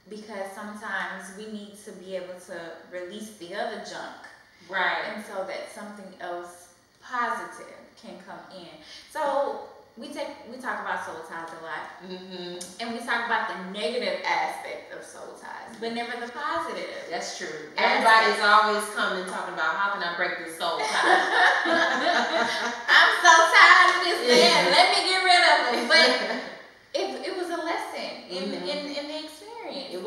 [0.10, 2.58] because sometimes we need to be able to
[2.92, 4.26] release the other junk
[4.70, 5.14] Right.
[5.16, 6.70] and so that something else
[7.02, 8.70] positive can come in.
[9.12, 9.62] So
[9.98, 12.56] we take we talk about soul ties a lot Mm-hmm.
[12.80, 16.88] and we talk about the negative aspect of soul ties, but never the positive.
[17.10, 17.72] That's true.
[17.78, 21.66] Everybody's always coming talking about how can I break this soul tie.
[22.88, 24.72] I'm so tired of this man.
[24.76, 25.88] Let me get rid of him.
[25.90, 26.10] But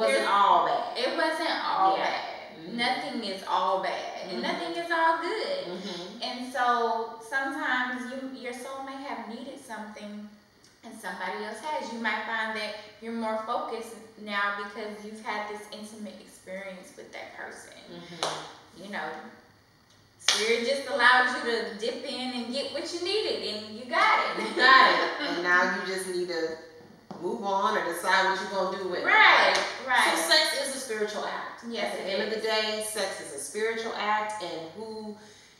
[0.02, 0.98] wasn't it, all bad.
[0.98, 2.04] It wasn't all yeah.
[2.04, 2.32] bad.
[2.62, 2.76] Mm-hmm.
[2.76, 4.42] Nothing is all bad, and mm-hmm.
[4.42, 5.58] nothing is all good.
[5.66, 6.22] Mm-hmm.
[6.22, 10.28] And so sometimes you, your soul may have needed something
[10.84, 11.92] and somebody else has.
[11.92, 17.12] You might find that you're more focused now because you've had this intimate experience with
[17.12, 17.74] that person.
[17.90, 18.84] Mm-hmm.
[18.84, 19.08] You know,
[20.18, 24.38] spirit just allowed you to dip in and get what you needed, and you got
[24.38, 24.42] it.
[24.42, 25.28] You got it.
[25.28, 26.56] and now you just need to
[27.22, 29.04] move on or decide what you're gonna do with it.
[29.06, 29.54] Right,
[29.86, 31.62] So sex is a spiritual act.
[31.68, 35.16] Yes, At the end of the day, sex is a spiritual act, and who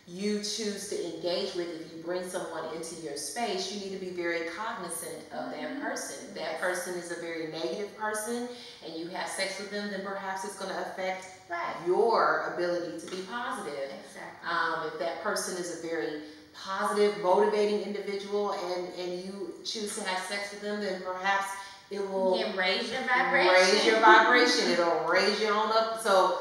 [0.09, 4.05] you choose to engage with, if you bring someone into your space, you need to
[4.05, 5.81] be very cognizant of that Mhm.
[5.81, 6.27] person.
[6.29, 8.49] If that person is a very negative person,
[8.85, 11.77] and you have sex with them, then perhaps it's going to affect Right.
[11.87, 13.93] your ability to be positive.
[14.05, 14.49] Exactly.
[14.51, 16.23] Um, if that person is a very
[16.55, 21.47] positive, motivating individual, and and you choose to have sex with them, then perhaps
[21.91, 23.53] it will Can raise your vibration.
[23.53, 24.71] raise your vibration.
[24.71, 26.01] It'll raise your own up.
[26.01, 26.39] So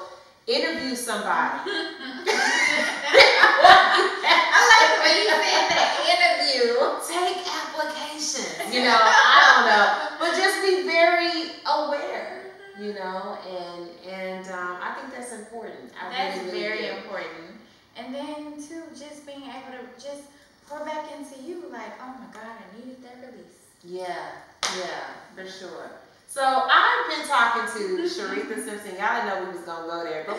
[0.48, 1.70] interview somebody.
[3.32, 6.72] I like the way you said that interview.
[7.08, 8.74] Take applications.
[8.74, 9.86] You know, I don't know,
[10.20, 12.38] but just be very aware.
[12.80, 15.92] You know, and and um, I think that's important.
[16.02, 16.98] I That's really, really very do.
[16.98, 17.61] important.
[18.04, 20.24] And then too, just being able to just
[20.68, 23.62] pour back into you, like, oh my God, I needed that release.
[23.84, 24.32] Yeah,
[24.80, 25.92] yeah, for sure.
[26.28, 28.96] So I've been talking to Sharetha Simpson.
[28.98, 30.38] Y'all didn't know we was gonna go there, but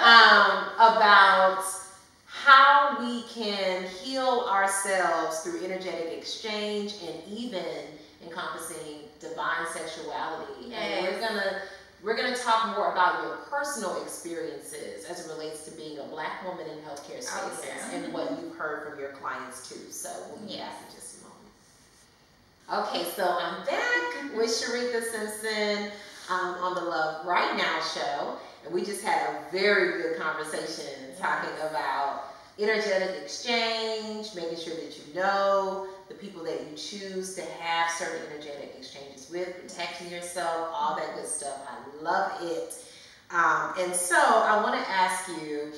[0.00, 1.64] um, about
[2.26, 7.64] how we can heal ourselves through energetic exchange and even
[8.24, 10.72] encompassing divine sexuality.
[10.72, 11.62] And we're gonna
[12.02, 16.44] we're gonna talk more about your personal experiences as it relates to being a black
[16.46, 18.04] woman in healthcare spaces Okay.
[18.04, 19.90] and what you've heard from your clients too.
[19.90, 22.88] So we'll be in just a moment.
[22.88, 25.90] Okay, so I'm back with Sharetha Simpson
[26.30, 31.10] um, on the Love Right Now show, and we just had a very good conversation
[31.18, 32.24] talking about
[32.58, 38.20] energetic exchange, making sure that you know the people that you choose to have certain
[38.30, 41.66] energetic exchanges with, protecting yourself, all that good stuff.
[41.66, 42.74] I love it.
[43.30, 45.72] Um, and so I want to ask you.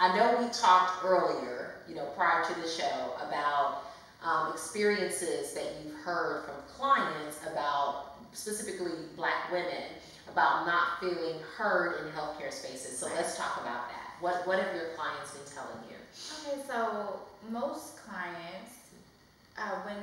[0.00, 3.84] I know we talked earlier, you know, prior to the show about
[4.24, 9.84] um, experiences that you've heard from clients about specifically black women
[10.30, 12.98] about not feeling heard in healthcare spaces.
[12.98, 14.14] So let's talk about that.
[14.20, 15.96] What what have your clients been telling you?
[16.50, 17.20] Okay, so
[17.50, 18.83] most clients,
[19.58, 19.96] uh, when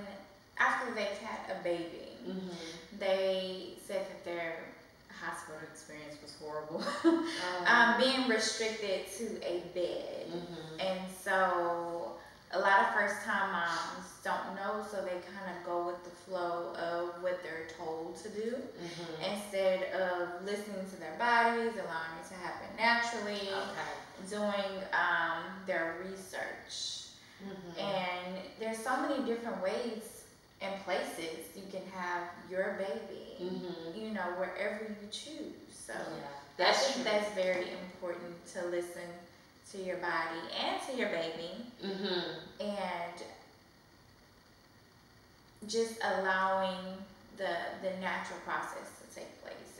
[0.58, 3.00] after they've had a baby, Mm-hmm.
[3.00, 4.58] they said that their
[5.10, 6.84] hospital experience was horrible.
[7.04, 7.26] Um,
[7.66, 10.28] um, being restricted to a bed.
[10.30, 10.80] mm-hmm.
[10.80, 12.12] And so
[12.54, 16.12] a lot of first time moms don't know, so they kind of go with the
[16.12, 19.34] flow of what they're told to do Mm-hmm.
[19.34, 24.30] instead of listening to their bodies, allowing it to happen naturally, Okay.
[24.30, 27.08] doing um, their research.
[27.42, 27.80] Mm-hmm.
[27.80, 28.01] And
[29.02, 30.24] so many different ways
[30.62, 34.00] and places you can have your baby, Mm-hmm.
[34.00, 35.56] you know, wherever you choose.
[35.74, 37.12] So Yeah, I that's think true.
[37.12, 39.02] that's very important to listen
[39.72, 41.50] to your body and to your baby
[41.84, 42.64] Mm-hmm.
[42.64, 43.24] and
[45.68, 46.78] just allowing
[47.38, 49.01] the the natural process to take place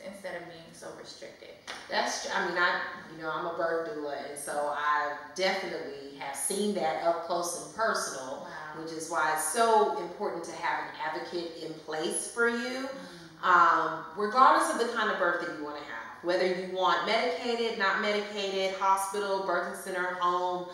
[0.08, 1.50] instead of being so restricted.
[1.90, 2.82] That's I mean I
[3.16, 7.66] you know I'm a birth doula and so I definitely have seen that up close
[7.66, 8.48] and personal.
[8.48, 8.84] Wow.
[8.84, 12.88] which is why it's so important to have an advocate in place for you,
[13.44, 13.46] Mm-hmm.
[13.50, 16.24] um, regardless of the kind of birth that you want to have.
[16.24, 20.68] Whether you want medicated, not medicated, hospital, birthing center, home,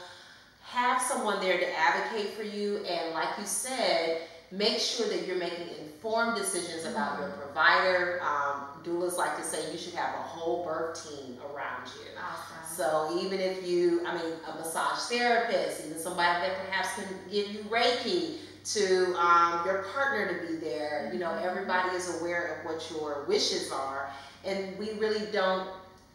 [0.63, 2.77] have someone there to advocate for you.
[2.85, 8.21] And like you said, make sure that you're making informed decisions about your provider.
[8.21, 12.11] Um, doulas like to say you should have a whole birth team around you.
[12.17, 12.75] Awesome.
[12.75, 17.49] So even if you, I mean, a massage therapist, even somebody that perhaps can give
[17.49, 18.37] you Reiki
[18.73, 23.25] to um, your partner to be there, you know, everybody is aware of what your
[23.27, 24.09] wishes are.
[24.45, 25.69] And we really don't,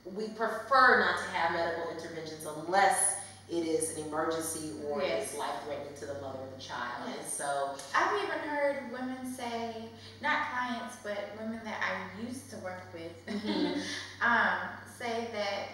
[0.05, 5.25] we prefer not to have medical interventions unless it is an emergency or Yes.
[5.31, 7.09] it's life threatening to the mother of the child.
[7.19, 9.85] And so, I've even heard women say,
[10.23, 13.83] not clients, but women that I used to work with, Mhm.
[14.23, 14.59] um,
[14.99, 15.69] say that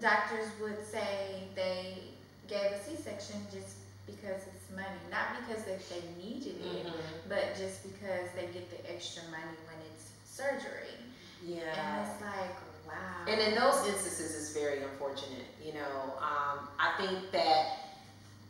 [0.00, 2.04] doctors would say they
[2.48, 6.92] gave a C-section just because it's money, not because that they needed it, mhm.
[7.28, 10.94] but just because they get the extra money when it's surgery.
[11.42, 11.60] yeah.
[11.74, 12.56] And it's like,
[12.92, 13.32] wow.
[13.32, 15.46] And in those instances, it's very unfortunate.
[15.64, 17.66] You know, um, I think that,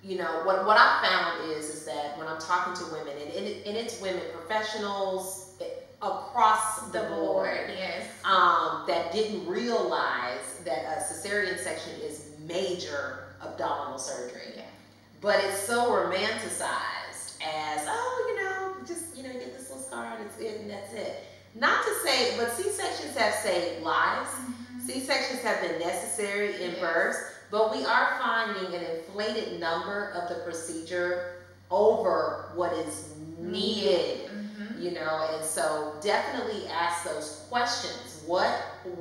[0.03, 3.33] you know, what what I found is is that when I'm talking to women, and,
[3.33, 5.51] and, it, and it's women professionals
[6.03, 8.07] across the, the board, board, yes.
[8.25, 14.63] um, that didn't realize that a cesarean section is major abdominal surgery, Yeah.
[15.21, 20.17] but it's so romanticized as oh, you know, just you know, get this little scar
[20.17, 21.25] and it's it and that's it.
[21.55, 24.31] Not to say, but C sections have saved lives.
[24.87, 26.81] C sections have been necessary in Yes.
[26.81, 27.19] births,
[27.51, 31.35] but we are finding an inflated number of the procedure
[31.71, 33.05] over what is
[33.39, 34.83] needed Mhm.
[34.83, 38.51] you know and so definitely ask those questions what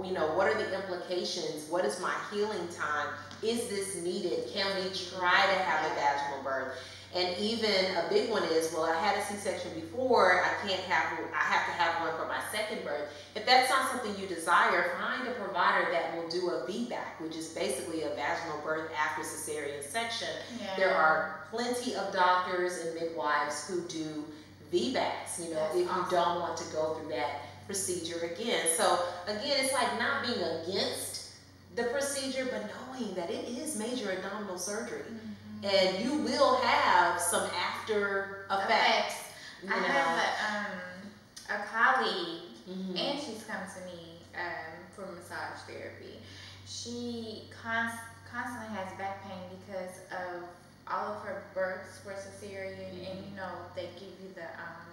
[0.04, 3.08] you know what are the implications what is my healing time
[3.42, 6.78] is this needed can we try to have a vaginal birth
[7.16, 11.18] and even a big one is well i had a c-section before i can't have
[11.34, 14.92] i have to have one for my second birth if that's not something you desire
[15.00, 19.24] find a provider that will do a VBAC, which is basically a vaginal birth after
[19.24, 20.28] cesarean section
[20.62, 20.76] Yeah.
[20.78, 24.24] there are plenty of doctors and midwives who do
[24.72, 28.68] VBACs, you know, That's if you don't want to go through that procedure again.
[28.78, 31.32] So again, it's like not being against
[31.76, 35.02] the procedure, but knowing that it is major abdominal surgery.
[35.10, 35.34] Mhm.
[35.64, 39.16] And you will have some after effects.
[39.64, 39.86] You I know.
[39.88, 42.98] have a, um, a colleague Mhm.
[43.00, 46.22] and she's come to me um, for massage therapy.
[46.68, 47.98] She const-
[48.32, 50.44] constantly has back pain because of
[50.88, 52.78] all of her births were cesarean,
[53.10, 54.86] and you know they give you the um,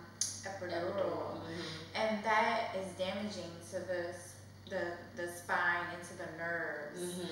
[0.45, 1.63] epidural, Mhm.
[1.95, 4.15] and that is damaging to the
[4.69, 4.83] the
[5.17, 7.29] the spine into the nerves Mhm.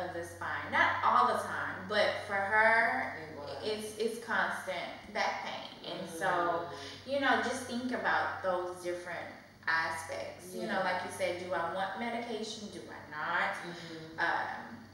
[0.00, 0.70] of the spine.
[0.72, 3.16] Not all the time, but for her,
[3.62, 6.68] It it's it's constant back pain, and so Mhm.
[7.06, 9.28] you know, just think about those different
[9.66, 10.54] aspects.
[10.54, 12.68] You know, like you said, do I want medication?
[12.72, 13.54] Do I not?
[13.64, 14.18] Mhm.
[14.18, 14.86] Um,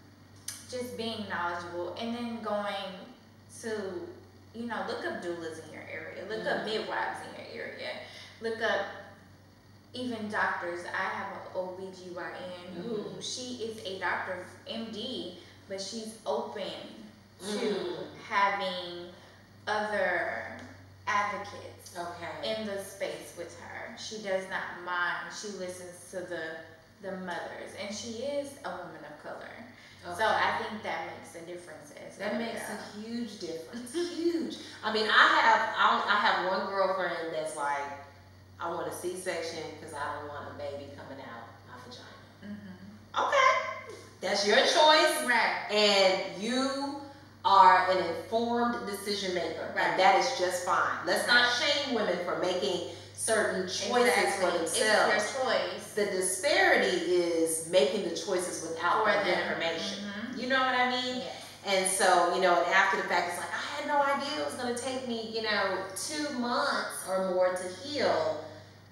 [0.69, 3.07] just being knowledgeable and then going
[3.61, 4.09] to,
[4.55, 6.65] you know, look up doulas in your area, look up Mhm.
[6.65, 7.91] midwives in your area,
[8.41, 8.87] look up
[9.95, 10.85] even doctors.
[10.87, 13.23] I have an OBGYN who Mhm.
[13.23, 16.73] she is a doctor, MD, but she's open
[17.41, 18.07] to Mhm.
[18.29, 19.13] having
[19.67, 20.59] other
[21.07, 22.55] advocates Okay.
[22.61, 23.97] in the space with her.
[23.97, 25.33] She does not mind.
[25.35, 26.57] She listens to the
[27.03, 29.51] the mothers, and she is a woman of color.
[30.17, 31.85] So I think that makes a difference
[32.19, 32.77] That makes yeah.
[32.79, 33.93] a huge difference.
[33.93, 34.57] huge.
[34.83, 37.83] I mean, I have I'll, I have one girlfriend that's like,
[38.61, 42.07] I want a C-section because I don't want a baby coming out my vagina.
[42.45, 43.27] Mhm.
[43.27, 43.89] Okay,
[44.21, 45.71] that's your choice, Right.
[45.71, 47.01] and you
[47.45, 49.85] are an informed decision maker, Right.
[49.87, 51.05] and that is just fine.
[51.05, 54.73] Let's not shame women for making certain choices for themselves.
[54.73, 55.93] It's your choice.
[55.95, 59.99] The disparity is making the choices without the information.
[60.33, 60.39] Mhm.
[60.39, 61.17] You know what I mean?
[61.19, 61.33] Yes.
[61.67, 63.44] And so, you know, and after the fact, it's like,
[63.85, 67.55] had no idea it was going to take me, you know, two months or more
[67.55, 68.41] to heal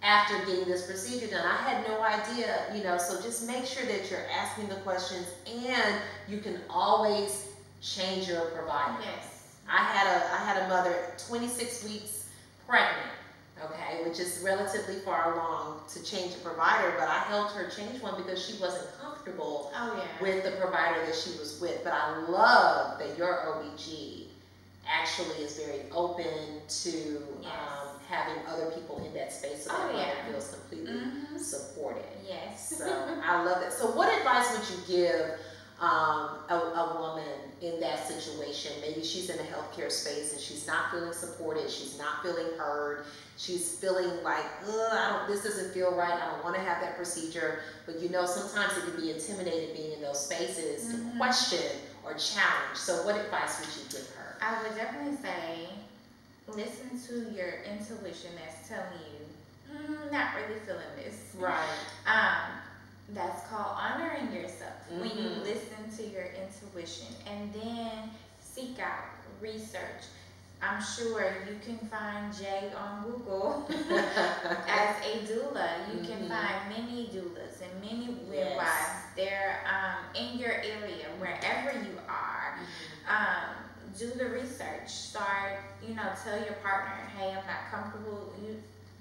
[0.02, 1.44] after getting this procedure done.
[1.46, 5.26] I had no idea, you know, so just make sure that you're asking the questions
[5.46, 5.94] and
[6.28, 7.48] you can always
[7.80, 8.98] change your provider.
[9.02, 9.58] Yes.
[9.68, 10.94] I had a I had a mother
[11.28, 12.26] 26 weeks
[12.66, 13.12] pregnant,
[13.64, 18.02] okay, which is relatively far along to change a provider, but I helped her change
[18.02, 20.20] one because she wasn't comfortable Oh yeah.
[20.20, 21.82] with the provider that she was with.
[21.84, 24.26] But I love that your OBG
[24.86, 26.90] actually is very open to
[27.42, 27.52] Yes.
[27.52, 30.30] um, having other people in that space so Oh, that mother yeah.
[30.32, 31.38] feels completely Mhm.
[31.38, 32.04] supported.
[32.26, 32.74] Yes.
[32.78, 32.84] So
[33.24, 33.72] I love that.
[33.72, 35.38] So what advice would you give
[35.80, 37.24] um, a, a woman
[37.60, 38.72] in that situation?
[38.80, 41.68] Maybe she's in a healthcare space and she's not feeling supported.
[41.70, 43.04] She's not feeling heard.
[43.36, 45.28] She's feeling like, Ugh, I don't.
[45.34, 46.12] This doesn't feel right.
[46.12, 47.60] I don't want to have that procedure.
[47.86, 51.16] But you know, sometimes it can be intimidating being in those spaces to Mhm.
[51.18, 52.76] question or challenge.
[52.76, 54.21] So what advice would you give her?
[54.42, 55.68] I would definitely say
[56.48, 61.34] listen to your intuition that's telling you, mm, not really feeling this.
[61.38, 61.56] Right.
[62.06, 62.58] Um,
[63.14, 65.42] that's called honoring yourself when you Mhm.
[65.44, 69.04] listen to your intuition and then seek out
[69.40, 70.04] research.
[70.60, 75.92] I'm sure you can find Jay on Google as a doula.
[75.92, 76.28] You can Mhm.
[76.28, 78.28] find many doulas and many Yes.
[78.28, 79.02] midwives.
[79.16, 82.58] They're um, in your area, wherever you are
[83.08, 83.61] um,
[83.98, 84.88] do the research.
[84.88, 88.32] Start, you know, tell your partner, hey, I'm not comfortable.
[88.42, 88.56] You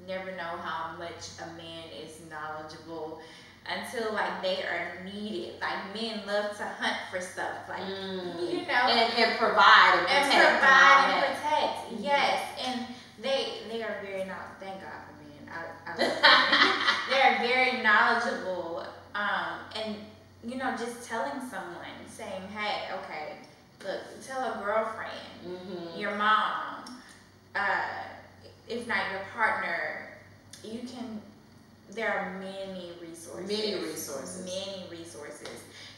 [0.07, 3.21] never know how much a man is knowledgeable
[3.69, 5.53] until like they are needed.
[5.61, 8.51] Like men love to hunt for stuff, like Mm.
[8.51, 11.91] you know, and, and provide and and protect provide and protect.
[11.91, 12.03] Mhm.
[12.03, 12.85] Yes, and
[13.21, 14.57] they they are very not.
[14.59, 15.47] Thank God for men.
[15.53, 18.83] I, I they are very knowledgeable.
[19.13, 19.95] Um, and
[20.43, 23.35] you know, just telling someone, saying, hey, okay,
[23.85, 25.11] look, tell a girlfriend,
[25.45, 25.99] Mhm.
[25.99, 27.01] your mom,
[27.55, 28.03] uh,
[28.67, 30.07] if not your partner,
[30.63, 31.21] you can
[31.93, 33.47] there are many resources.
[33.49, 34.45] Many resources.
[34.45, 35.49] Many resources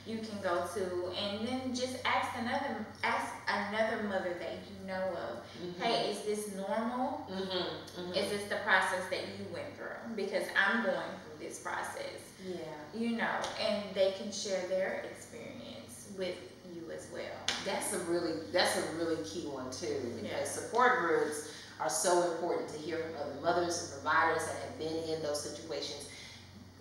[0.08, 5.04] you can go to, and then just ask another ask another mother that you know
[5.30, 5.44] of.
[5.62, 5.80] Mhm.
[5.82, 7.26] Hey, is this normal?
[7.30, 7.68] Mhm,
[8.08, 8.18] mhm.
[8.18, 10.16] Is this the process that you went through?
[10.16, 12.22] Because I'm going through this process.
[12.46, 12.58] yeah.
[12.94, 16.36] You know, and they can share their experience with
[16.96, 17.24] as well.
[17.66, 20.44] That's a really that's a really key one too because Yeah.
[20.46, 24.96] support groups are so important to hear from other mothers and providers that have been
[25.16, 26.08] in those situations.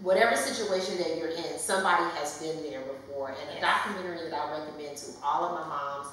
[0.01, 3.31] Whatever situation that you're in, somebody has been there before.
[3.31, 6.09] And a documentary that I recommend to all of my moms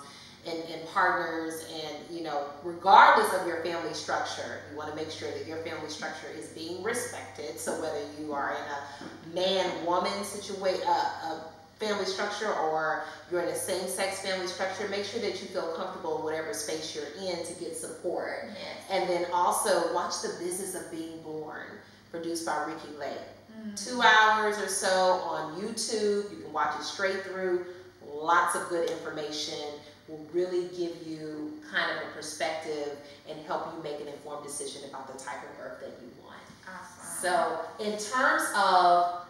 [0.48, 5.12] and, and partners and you know, regardless of your family structure, you want to make
[5.12, 7.60] sure that your family structure is being respected.
[7.60, 11.42] So whether you are in a man-woman situation, uh, a
[11.80, 16.18] family structure or you're in a same-sex family structure, make sure that you feel comfortable
[16.18, 18.46] in whatever space you're in to get support.
[18.48, 18.58] Yes.
[18.90, 21.66] And then also watch The Business of Being Born,
[22.12, 23.18] produced by Ricki Lake.
[23.58, 23.86] Mhm.
[23.86, 24.90] Two hours or so
[25.24, 26.30] on YouTube.
[26.32, 27.66] You can watch it straight through.
[28.06, 32.98] Lots of good information will really give you kind of a perspective
[33.30, 36.40] and help you make an informed decision about the type of birth that you want.
[36.68, 37.22] Awesome.
[37.22, 39.22] So, in terms of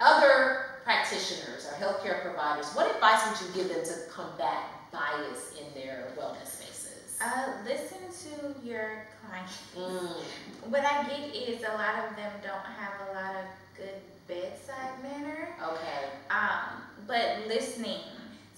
[0.00, 5.78] other practitioners or healthcare providers, what advice would you give them to combat bias in
[5.78, 7.18] their wellness spaces?
[7.22, 9.58] Uh, listen to your clients.
[9.76, 13.44] Mm, What I get is a lot of them don't have a lot of
[13.76, 15.50] good bedside manner.
[15.62, 18.00] okay, Um, but listening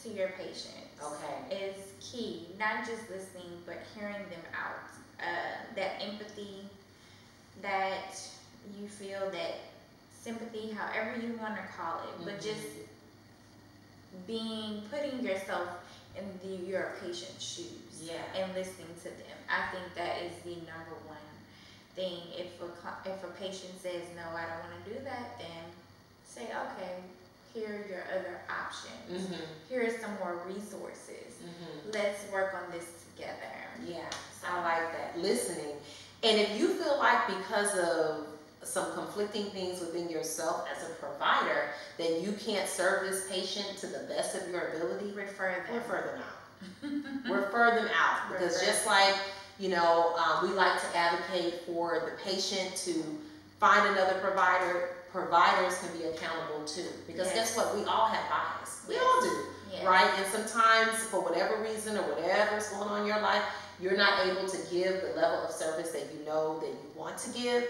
[0.05, 1.53] to your patients okay.
[1.53, 2.47] is key.
[2.61, 4.87] Not just listening, but hearing them out.
[5.19, 6.63] Uh, that empathy,
[7.61, 8.17] that
[8.81, 9.55] you feel that
[10.23, 12.43] sympathy, however you want to call it, but Mhm.
[12.43, 12.67] just
[14.27, 15.69] being putting yourself
[16.17, 18.15] in the, your patient's shoes Yeah.
[18.35, 19.39] and listening to them.
[19.49, 21.17] I think that is the number one
[21.95, 22.23] thing.
[22.37, 22.67] If a
[23.09, 25.65] if a patient says no, I don't want to do that, then
[26.27, 26.97] say okay.
[27.55, 29.27] Here are your other options.
[29.27, 31.35] Mm-hmm, Here are some more resources.
[31.43, 31.91] mm-hmm.
[31.93, 33.53] Let's work on this together.
[33.85, 34.09] Yeah,
[34.47, 35.19] I like that.
[35.19, 35.77] Listening.
[36.23, 38.27] And if you feel like because of
[38.63, 43.87] some conflicting things within yourself as a provider that you can't serve this patient to
[43.87, 45.77] the best of your ability, Refer them.
[45.77, 47.31] refer them out.
[47.31, 49.15] refer them out because Refer just like
[49.59, 53.03] you know um, we like to advocate for the patient to
[53.59, 57.55] find another provider providers can be accountable too because Yes.
[57.55, 59.03] guess what we all have bias we Yes.
[59.05, 59.89] all do Yeah.
[59.89, 63.43] right and sometimes for whatever reason or whatever's going on in your life
[63.81, 67.17] you're not able to give the level of service that you know that you want
[67.19, 67.65] to give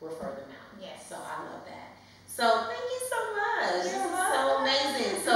[0.00, 1.06] refer them out Yes.
[1.08, 1.90] so i love that
[2.26, 5.34] so thank you so much You're is so amazing so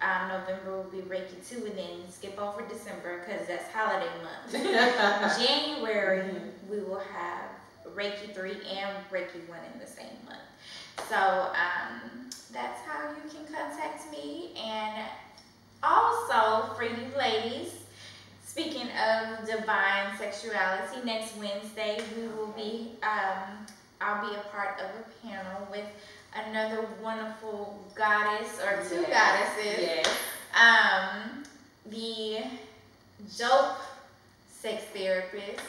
[0.03, 4.53] um, November will be Reiki two, and then skip over December because that's holiday month.
[5.39, 6.51] January Mhm.
[6.69, 7.47] we will have
[7.95, 10.39] Reiki three and Reiki one in the same month.
[11.09, 15.07] So um, that's how you can contact me, and
[15.83, 17.69] also for you ladies.
[18.45, 23.65] Speaking of divine sexuality, next Wednesday we will be, um,
[24.01, 25.87] I'll be a part of a panel with
[26.47, 29.55] another wonderful goddess or two Yes.
[29.57, 29.81] goddesses.
[29.81, 30.09] Yes.
[30.55, 31.45] Um,
[31.87, 32.45] the
[33.39, 33.79] dope
[34.51, 35.61] sex therapist,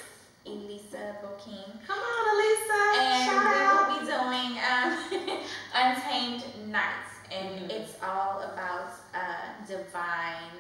[0.46, 1.72] Elisa Boking.
[1.88, 2.82] Come on, Elisa.
[3.00, 3.88] And Shout we out.
[3.88, 5.40] will be doing um,
[5.76, 7.12] Untamed Nights.
[7.32, 7.70] And Mhm.
[7.72, 10.60] it's all about uh, divine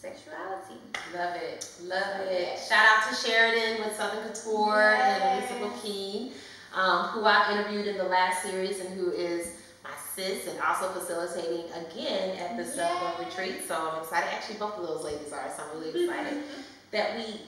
[0.00, 0.80] sexuality.
[1.14, 1.70] Love it.
[1.82, 2.32] Love Love it.
[2.54, 2.58] it.
[2.68, 5.62] Shout out to Sheridan with Southern Couture and Elisa Yes.
[5.72, 6.32] Bokeen,
[6.74, 9.48] um, who I interviewed in the last series and who is
[9.82, 13.66] my sis and also facilitating again at the Self Love Retreat.
[13.66, 14.28] So I'm excited.
[14.32, 16.42] Actually, both of those ladies are, so I'm really excited
[16.90, 17.38] that we are in the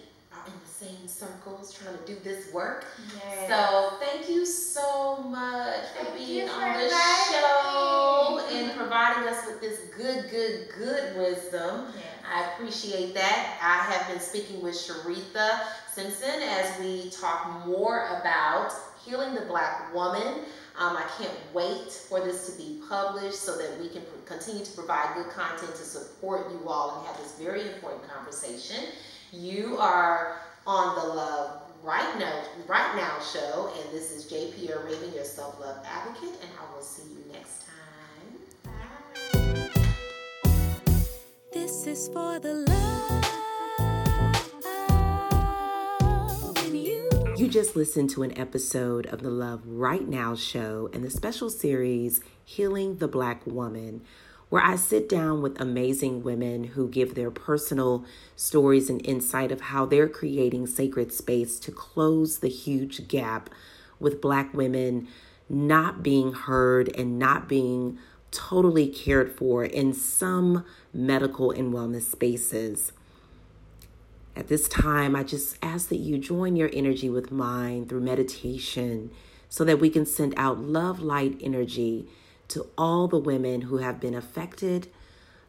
[0.81, 2.87] same circles trying to do this work.
[3.15, 3.49] Yes.
[3.51, 6.89] So thank you so much for being on the
[7.31, 8.63] show me.
[8.63, 11.89] and providing us with this good, good, good wisdom.
[11.95, 12.05] Yes.
[12.33, 13.59] I appreciate that.
[13.61, 15.61] I have been speaking with Sharetha
[15.93, 18.73] Simpson as we talk more about
[19.05, 20.45] healing the black woman.
[20.79, 24.73] Um, I can't wait for this to be published so that we can continue to
[24.73, 28.87] provide good content to support you all and have this very important conversation.
[29.33, 30.41] You are
[30.71, 35.59] on the Love Right Now, right now show, and this is JP Raven, your self
[35.59, 38.73] love advocate, and I will see you next time.
[39.33, 39.71] Bye.
[41.53, 42.55] This is for the
[46.15, 47.11] love in you.
[47.37, 51.51] You just listened to an episode of the Love Right Now show and the special
[51.51, 54.03] series Healing the Black Woman,
[54.51, 58.05] where I sit down with amazing women who give their personal
[58.37, 63.49] stories and insight of how they're creating sacred space to close the huge gap
[64.01, 65.09] with Black women
[65.49, 67.99] not being heard and not being
[68.33, 72.93] totally cared for in some medical and wellness spaces.
[74.37, 79.11] At this time, I just ask that you join your energy with mine through meditation
[79.49, 82.07] so that we can send out love light energy
[82.51, 84.89] to all the women who have been affected,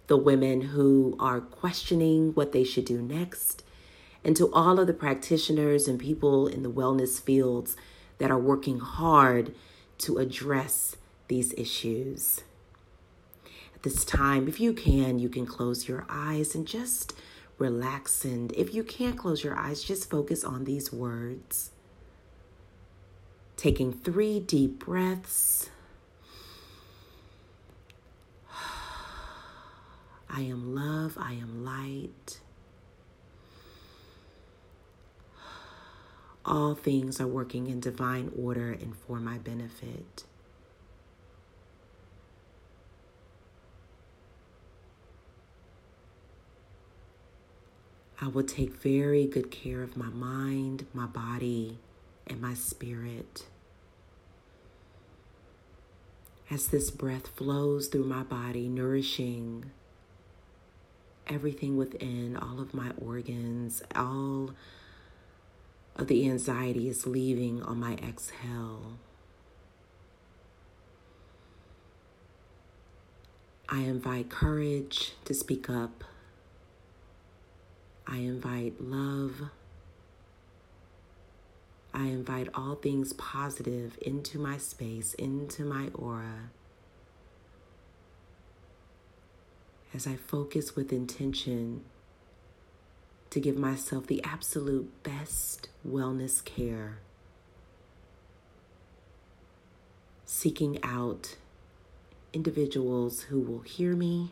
[0.07, 3.63] the women who are questioning what they should do next,
[4.23, 7.75] and to all of the practitioners and people in the wellness fields
[8.17, 9.53] that are working hard
[9.97, 10.95] to address
[11.27, 12.41] these issues.
[13.73, 17.13] At this time, if you can, you can close your eyes and just
[17.57, 18.25] relax.
[18.25, 21.71] And if you can't close your eyes, just focus on these words.
[23.55, 25.69] Taking three deep breaths.
[30.33, 32.39] I am love, I am light.
[36.45, 40.23] All things are working in divine order and for my benefit.
[48.21, 51.79] I will take very good care of my mind, my body,
[52.25, 53.47] and my spirit.
[56.49, 59.71] As this breath flows through my body, nourishing
[61.27, 64.51] everything within, all of my organs, all
[65.95, 68.93] of the anxiety is leaving on my exhale.
[73.69, 76.03] I invite courage to speak up.
[78.05, 79.43] I invite love.
[81.93, 86.49] I invite all things positive into my space, into my aura.
[89.93, 91.83] As I focus with intention
[93.29, 96.99] to give myself the absolute best wellness care,
[100.25, 101.35] seeking out
[102.33, 104.31] individuals who will hear me.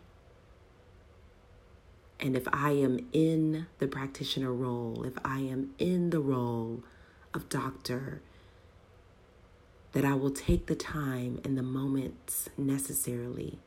[2.22, 6.84] And if I am in the practitioner role, if I am in the role
[7.34, 8.22] of doctor,
[9.92, 13.60] that I will take the time and the moments necessarily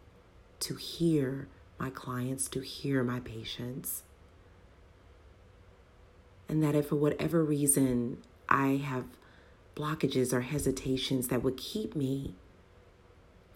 [0.61, 1.49] to hear
[1.83, 4.05] my clients, to hear my patients.
[6.49, 8.18] And that if for whatever reason
[8.49, 9.05] I have
[9.74, 12.35] blockages or hesitations that would keep me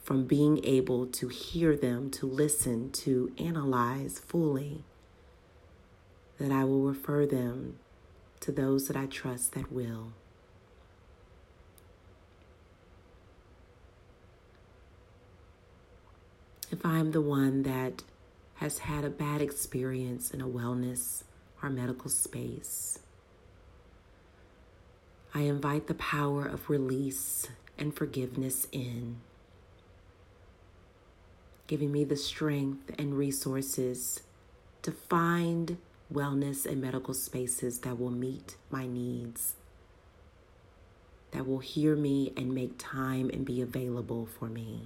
[0.02, 4.82] from being able to hear them, to listen, to analyze fully,
[6.38, 7.78] that I will refer them
[8.40, 10.12] to those that I trust that will.
[16.70, 18.02] If I'm the one that
[18.56, 21.22] has had a bad experience in a wellness
[21.62, 22.98] or medical space,
[25.34, 27.48] I invite the power of release
[27.78, 29.18] and forgiveness in
[31.66, 34.22] giving me the strength and resources
[34.82, 35.76] to find
[36.12, 39.56] wellness and medical spaces that will meet my needs,
[41.32, 44.82] that will hear me and make time and be available for me.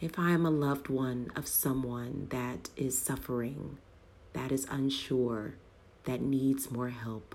[0.00, 3.76] If I am a loved one of someone that is suffering,
[4.32, 5.56] that is unsure,
[6.04, 7.34] that needs more help,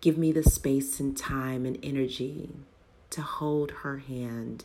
[0.00, 2.50] give me the space and time and energy
[3.10, 4.64] to hold her hand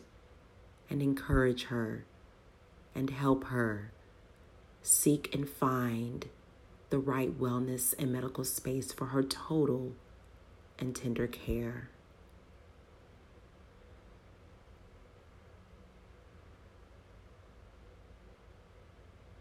[0.90, 2.04] and encourage her
[2.92, 3.92] and help her
[4.82, 6.26] seek and find
[6.90, 9.92] the right wellness and medical space for her total
[10.80, 11.90] and tender care.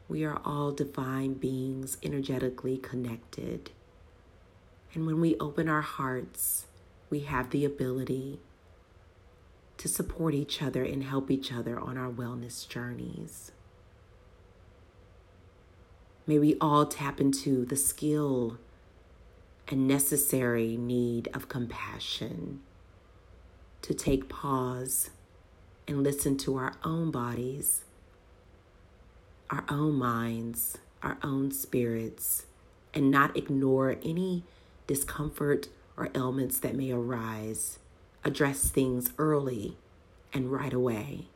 [0.10, 3.72] We are all divine beings energetically connected.
[4.94, 6.66] And when we open our hearts,
[7.10, 8.40] we have the ability
[9.78, 13.52] to support each other and help each other on our wellness journeys.
[16.26, 18.58] May we all tap into the skill
[19.68, 22.62] and necessary need of compassion
[23.82, 25.10] to take pause
[25.88, 27.86] and listen to our own bodies,
[29.50, 32.46] our own minds, our own spirits,
[32.94, 34.44] and not ignore any
[34.88, 37.80] discomfort or ailments that may arise.
[38.24, 39.78] Address things early
[40.34, 41.28] and right away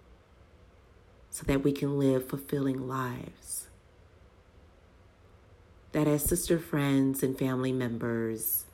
[1.29, 3.67] so that we can live fulfilling lives
[5.91, 8.65] that as sister friends and family members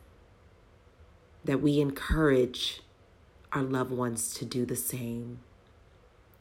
[1.44, 2.82] that we encourage
[3.52, 5.40] our loved ones to do the same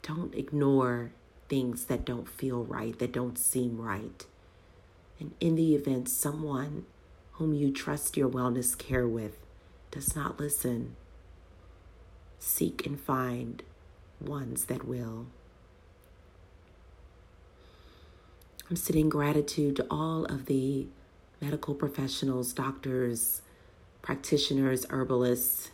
[0.01, 1.11] don't ignore
[1.49, 4.25] things that don't feel right that don't seem right.
[5.19, 6.85] And in the event someone
[7.33, 9.37] whom you trust your wellness care with
[9.91, 10.95] does not listen
[12.39, 13.63] seek and find
[14.19, 15.27] ones that will.
[18.69, 20.87] I'm sending gratitude to all of the
[21.39, 23.41] medical professionals, doctors,
[24.01, 25.71] practitioners, herbalists,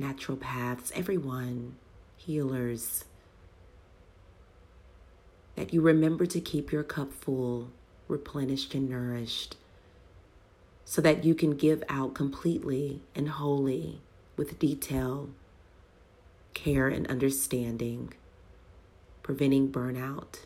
[0.00, 1.74] naturopaths, everyone,
[2.16, 3.04] healers,
[5.58, 7.68] that you remember to keep your cup full,
[8.06, 9.56] replenished, and nourished,
[10.84, 14.00] so that you can give out completely and wholly
[14.36, 15.30] with detail,
[16.54, 18.14] care, and understanding,
[19.24, 20.44] preventing burnout.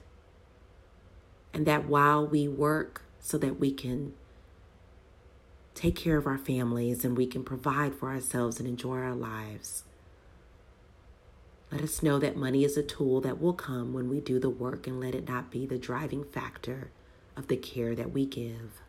[1.53, 4.15] And that while we work so that we can
[5.75, 9.85] take care of our families and we can provide for ourselves and enjoy our lives,
[11.73, 14.51] let us know that money is a tool that will come when we do the
[14.51, 16.91] work and let it not be the driving factor
[17.35, 18.83] of the care that we give.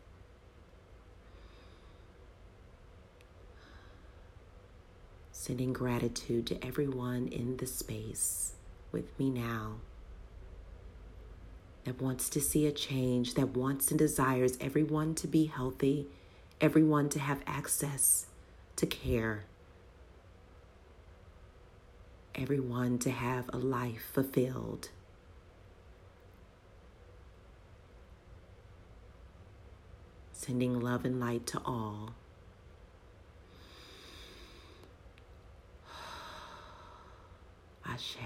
[5.32, 8.52] Sending gratitude to everyone in the space
[8.92, 9.76] with me now
[11.84, 16.06] that wants to see a change, that wants and desires everyone to be healthy,
[16.60, 18.26] everyone to have access
[18.76, 19.44] to care,
[22.34, 24.88] everyone to have a life fulfilled.
[30.32, 32.14] Sending love and light to all.
[37.86, 38.16] Ashe.